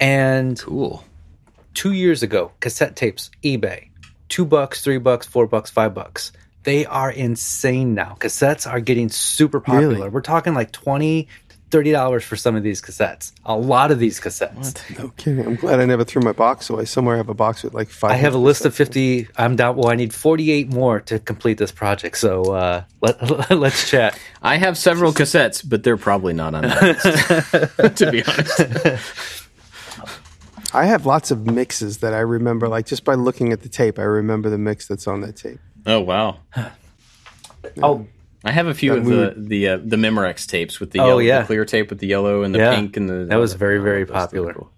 [0.00, 1.04] And Cool.
[1.74, 3.90] two years ago, cassette tapes, eBay,
[4.28, 6.32] two bucks, three bucks, four bucks, five bucks.
[6.62, 8.16] They are insane now.
[8.18, 9.94] Cassettes are getting super popular.
[9.94, 10.08] Really?
[10.10, 11.28] We're talking like twenty,
[11.70, 13.32] thirty dollars for some of these cassettes.
[13.46, 14.98] A lot of these cassettes.
[14.98, 15.46] No kidding.
[15.46, 16.84] I'm glad I never threw my box away.
[16.84, 18.10] Somewhere I have a box with like five.
[18.10, 19.28] I have a list of fifty.
[19.36, 19.76] I'm down.
[19.76, 22.18] Well, I need forty-eight more to complete this project.
[22.18, 24.18] So uh, let let's chat.
[24.42, 29.16] I have several cassettes, but they're probably not on that list, to be honest.
[30.72, 33.98] I have lots of mixes that I remember, like just by looking at the tape,
[33.98, 35.58] I remember the mix that's on that tape.
[35.86, 36.38] Oh wow!
[37.82, 38.06] Oh,
[38.42, 41.06] I have a few of we the the uh, the Memorex tapes with the Oh,
[41.08, 41.40] yellow, yeah.
[41.40, 42.74] the clear tape with the yellow and the Yeah.
[42.74, 43.26] pink and the.
[43.26, 44.52] That was very, oh, very those things are popular.
[44.54, 44.70] cool.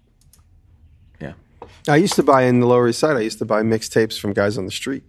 [1.21, 1.33] Yeah,
[1.87, 3.15] I used to buy in the Lower East Side.
[3.17, 5.03] I used to buy mixtapes from guys on the street.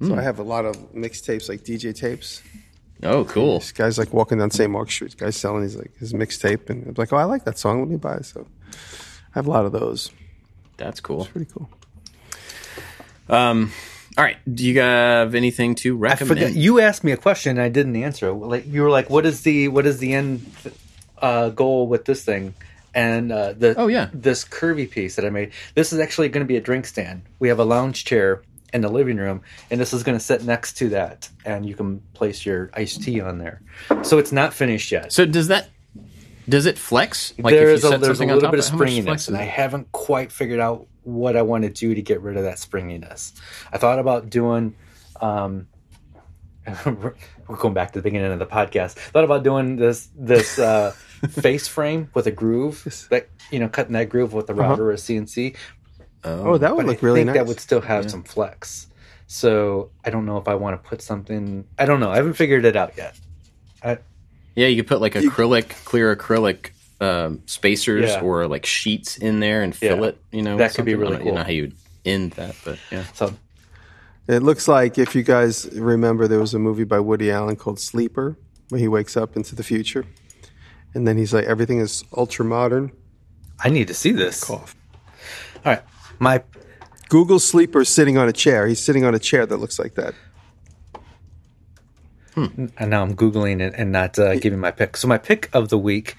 [0.00, 0.18] So Hmm.
[0.18, 2.42] I have a lot of mixtapes, like DJ tapes.
[3.04, 3.60] Oh, cool.
[3.60, 4.70] This guy's like walking down St.
[4.70, 5.16] Mark Street.
[5.16, 7.78] Guy's selling his like his mixtape, and I'm like, oh, I like that song.
[7.80, 8.24] Let me buy it.
[8.26, 10.10] So I have a lot of those.
[10.78, 11.18] That's cool.
[11.18, 11.68] That's pretty cool.
[13.28, 13.70] Um,
[14.16, 14.36] all right.
[14.52, 16.40] Do you have anything to I recommend?
[16.40, 16.54] forgot.
[16.56, 18.30] You asked me a question and I didn't answer.
[18.32, 20.46] Like you were like, "What is the what is the end
[21.18, 22.54] uh, goal with this thing?"
[22.94, 24.08] And uh, the Oh, yeah.
[24.12, 25.50] this curvy piece that I made.
[25.74, 27.22] This is actually going to be a drink stand.
[27.40, 28.42] We have a lounge chair
[28.72, 29.40] in the living room,
[29.70, 33.02] and this is going to sit next to that, and you can place your iced
[33.02, 33.62] tea on there.
[34.02, 35.12] So it's not finished yet.
[35.12, 35.70] So does that
[36.48, 37.34] does it flex?
[37.38, 39.36] Like there's you a set there's a little bit of how much springiness, flex and
[39.36, 42.58] I haven't quite figured out what I want to do to get rid of that
[42.58, 43.34] springiness.
[43.72, 44.74] I thought about doing.
[45.20, 45.68] Um,
[46.86, 48.92] we're going back to the beginning of the podcast.
[48.92, 50.90] Thought about doing this this uh,
[51.30, 54.92] face frame with a groove, that you know, cutting that groove with the router or
[54.92, 55.56] a CNC.
[56.24, 57.36] Oh, that would look I really think nice.
[57.36, 58.88] that would still have some flex.
[59.26, 61.66] So I don't know if I want to put something.
[61.78, 62.10] I don't know.
[62.10, 63.18] I haven't figured it out yet.
[63.82, 63.98] I,
[64.54, 66.70] Yeah, you could put like acrylic, clear acrylic
[67.00, 68.20] um, spacers Yeah.
[68.20, 70.06] or like sheets in there and fill Yeah.
[70.08, 70.18] it.
[70.32, 71.00] You know, That could be something.
[71.00, 71.74] really I don't- You know how you would
[72.04, 73.04] end that, but yeah.
[73.14, 73.34] so
[74.26, 77.78] It looks like if you guys remember, there was a movie by Woody Allen called
[77.78, 78.36] Sleeper,
[78.70, 80.06] where he wakes up into the future,
[80.94, 82.90] and then he's like, everything is ultra modern.
[83.62, 84.48] I need to see this.
[84.48, 84.76] All Cough.
[85.64, 85.82] right,
[86.18, 86.42] my
[87.10, 88.66] Google Sleeper sitting on a chair.
[88.66, 90.14] He's sitting on a chair that looks like that.
[92.36, 94.96] And now I'm googling it and not uh, giving my pick.
[94.96, 96.16] So my pick of the week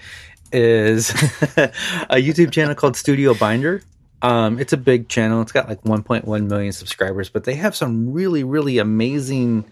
[0.55, 3.81] is a YouTube channel called Studio Binder.
[4.21, 5.41] Um, it's a big channel.
[5.41, 9.65] It's got like 1.1 million subscribers, but they have some really, really amazing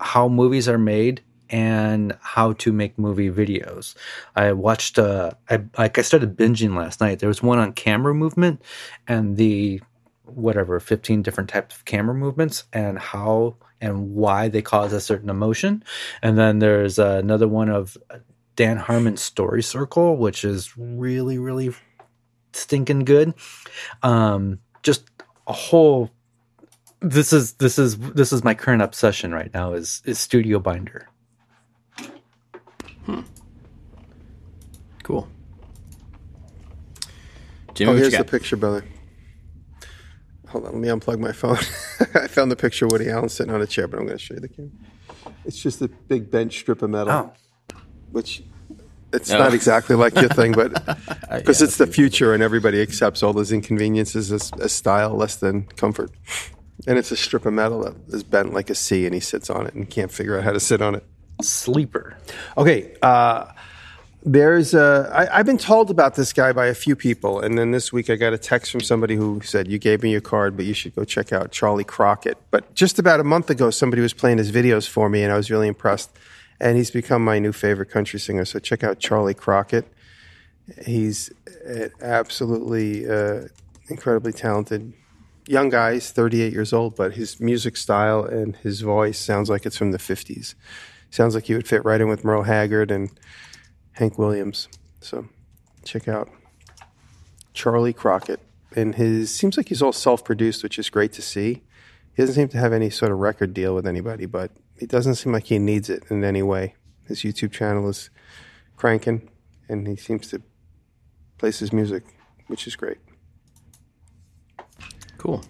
[0.00, 1.20] how movies are made
[1.50, 3.94] and how to make movie videos.
[4.34, 7.18] I watched, uh, I like I started binging last night.
[7.18, 8.62] There was one on camera movement
[9.06, 9.80] and the
[10.24, 15.28] whatever 15 different types of camera movements and how and why they cause a certain
[15.28, 15.84] emotion.
[16.22, 17.96] And then there's uh, another one of
[18.56, 21.74] Dan Harmon's Story Circle, which is really, really
[22.52, 23.34] stinking good.
[24.02, 25.04] Um, just
[25.46, 26.10] a whole.
[27.00, 31.08] This is this is this is my current obsession right now is is Studio Binder.
[35.02, 35.28] Cool.
[37.74, 38.84] Jimmy, Oh, here's the picture, brother.
[40.48, 41.58] Hold on, let me unplug my phone.
[42.14, 44.24] I found the picture of Woody Allen sitting on a chair, but I'm going to
[44.24, 44.70] show you the camera.
[45.44, 47.32] It's just a big bench strip of metal, Oh,
[48.16, 48.42] which
[49.12, 49.38] it's Oh.
[49.38, 50.72] not exactly like your thing, but
[51.30, 55.36] because yeah, it's the future and everybody accepts all those inconveniences as, as style less
[55.36, 56.10] than comfort.
[56.86, 59.48] And it's a strip of metal that is bent like a C, and he sits
[59.48, 61.04] on it and can't figure out how to sit on it.
[61.42, 62.16] sleeper.
[62.58, 62.94] Okay.
[63.02, 63.46] Uh,
[64.28, 67.70] there's uh, I, I've been told about this guy by a few people, and then
[67.70, 70.56] this week I got a text from somebody who said you gave me your card,
[70.56, 72.36] but you should go check out Charley Crockett.
[72.50, 75.36] But just about a month ago, somebody was playing his videos for me, and I
[75.36, 76.10] was really impressed.
[76.60, 78.44] And he's become my new favorite country singer.
[78.44, 79.86] So check out Charley Crockett.
[80.84, 81.30] He's
[81.64, 83.48] an absolutely uh,
[83.88, 84.92] incredibly talented
[85.46, 85.94] young guy.
[85.94, 89.92] He's 38 years old, but his music style and his voice sounds like it's from
[89.92, 90.54] the 50s.
[91.10, 93.10] Sounds like he would fit right in with Merle Haggard and
[93.92, 94.68] Hank Williams.
[95.00, 95.28] So
[95.84, 96.28] check out
[97.54, 98.40] Charley Crockett.
[98.74, 101.62] And his seems like he's all self produced, which is great to see.
[102.16, 105.16] He doesn't seem to have any sort of record deal with anybody, but it doesn't
[105.16, 106.74] seem like he needs it in any way.
[107.04, 108.08] His YouTube channel is
[108.74, 109.28] cranking
[109.68, 110.40] and he seems to
[111.36, 112.04] place his music,
[112.46, 112.96] which is great.
[115.18, 115.44] Cool.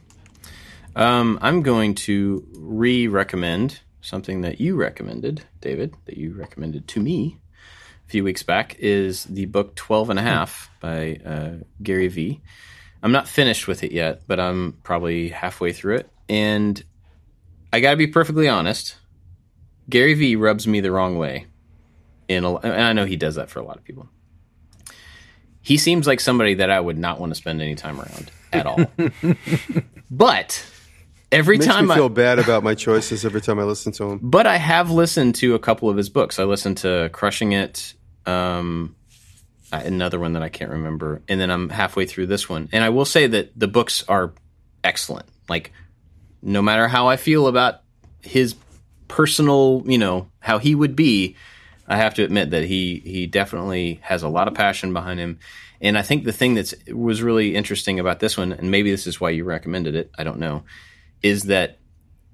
[0.97, 7.39] Um, I'm going to re-recommend something that you recommended, David, that you recommended to me
[8.07, 8.75] a few weeks back.
[8.81, 11.51] Is the book 12 and a half by uh,
[11.81, 12.41] Gary Vee.
[13.05, 16.83] I'm not finished with it yet, but I'm probably halfway through it, and
[17.73, 18.97] I got to be perfectly honest.
[19.89, 21.47] Gary Vee rubs me the wrong way,
[22.29, 24.09] in a, and I know he does that for a lot of people.
[25.63, 28.67] He seems like somebody that I would not want to spend any time around at
[28.67, 28.79] all.
[30.11, 30.65] but
[31.33, 34.11] every Makes time me I, feel bad about my choices every time I listen to
[34.11, 34.21] him.
[34.23, 36.39] but I have listened to a couple of his books.
[36.39, 37.95] I listened to Crushing It,
[38.27, 38.95] um,
[39.73, 42.69] uh, another one that I can't remember, and then I'm halfway through this one.
[42.73, 44.33] And I will say that the books are
[44.85, 45.27] excellent.
[45.49, 45.73] Like,
[46.47, 47.81] no matter how I feel about
[48.23, 48.55] his
[49.09, 51.35] personal, you know, how he would be,
[51.89, 55.41] I have to admit that he he definitely has a lot of passion behind him.
[55.81, 59.09] And I think the thing that was really interesting about this one, and maybe this
[59.09, 60.63] is why you recommended it, I don't know,
[61.21, 61.79] is that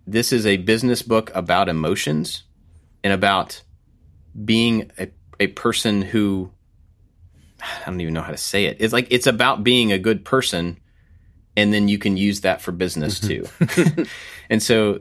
[0.07, 2.43] this is a business book about emotions
[3.03, 3.63] and about
[4.45, 5.09] being a,
[5.41, 6.51] a person who
[7.63, 8.77] I don't even know how to say it.
[8.79, 10.79] It's like it's about being a good person
[11.57, 13.45] and then you can use that for business too.
[14.51, 14.99] and so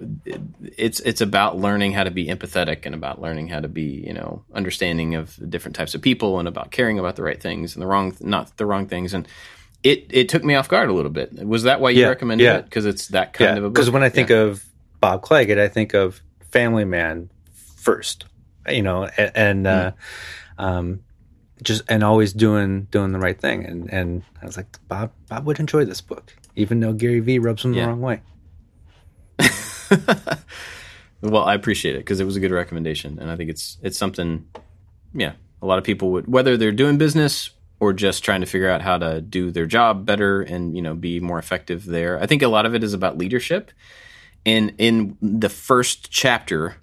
[0.77, 4.13] it's it's about learning how to be empathetic and about learning how to be, you
[4.13, 7.75] know, understanding of the different types of people and about caring about the right things
[7.75, 9.27] and the wrong not the wrong things and
[9.83, 11.33] it it took me off guard a little bit.
[11.45, 12.57] Was that why you Yeah, recommended yeah.
[12.57, 12.65] it?
[12.65, 13.75] Because it's that kind yeah, of a book.
[13.75, 14.63] because when I think of
[14.99, 16.21] Bob Clagett, I think of
[16.51, 17.29] Family Man
[17.77, 18.25] first,
[18.69, 19.91] you know, and, and uh,
[20.59, 20.99] um,
[21.63, 23.65] just and always doing doing the right thing.
[23.65, 27.39] And and I was like, Bob Bob would enjoy this book, even though Gary Vee
[27.39, 27.83] rubs him Yeah.
[27.83, 28.21] the wrong way.
[31.21, 33.97] Well, I appreciate it because it was a good recommendation, and I think it's it's
[33.97, 34.47] something.
[35.13, 38.69] Yeah, a lot of people would whether they're doing business or just trying to figure
[38.69, 42.19] out how to do their job better and you know be more effective there.
[42.19, 43.71] I think a lot of it is about leadership.
[44.43, 46.77] And in the first chapter,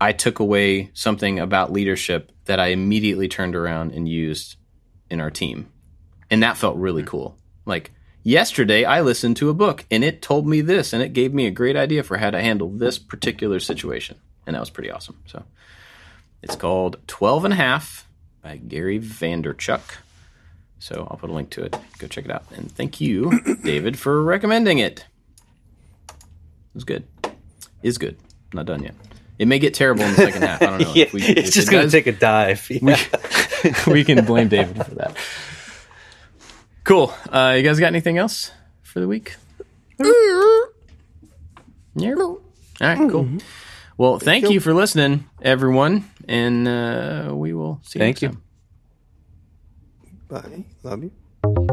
[0.00, 4.54] I took away something about leadership that I immediately turned around and used
[5.10, 5.68] in our team,
[6.30, 7.08] and that felt really hmm.
[7.08, 7.38] cool.
[7.66, 7.90] Like
[8.24, 11.46] yesterday I listened to a book and it told me this and it gave me
[11.46, 14.16] a great idea for how to handle this particular situation.
[14.46, 15.16] And that was pretty awesome.
[15.26, 15.44] So
[16.42, 18.08] it's called 12 and a half
[18.42, 19.80] by Gary Vaynerchuk.
[20.78, 21.76] So I'll put a link to it.
[21.98, 22.44] Go check it out.
[22.54, 25.06] And thank you, David, for recommending it.
[26.08, 26.14] It
[26.74, 27.04] was good.
[27.82, 28.16] Is good.
[28.52, 28.94] Not done yet.
[29.38, 30.62] It may get terrible in the second half.
[30.62, 30.92] I don't know.
[30.94, 32.66] yeah, If we- it's just it going to take a dive.
[32.70, 32.98] Yeah.
[33.86, 35.16] we can blame David for that.
[36.84, 37.12] Cool.
[37.30, 38.50] Uh, you guys got anything else
[38.82, 39.36] for the week?
[41.96, 42.14] Yeah.
[42.14, 42.40] All
[42.80, 43.28] right, cool.
[43.96, 44.50] Well, thank, you.
[44.50, 44.60] you.
[44.60, 48.30] for listening, everyone, and uh, we will see Thank you.
[48.30, 48.42] you.
[50.28, 50.64] next time.
[50.82, 50.90] Bye.
[50.90, 51.66] Love you.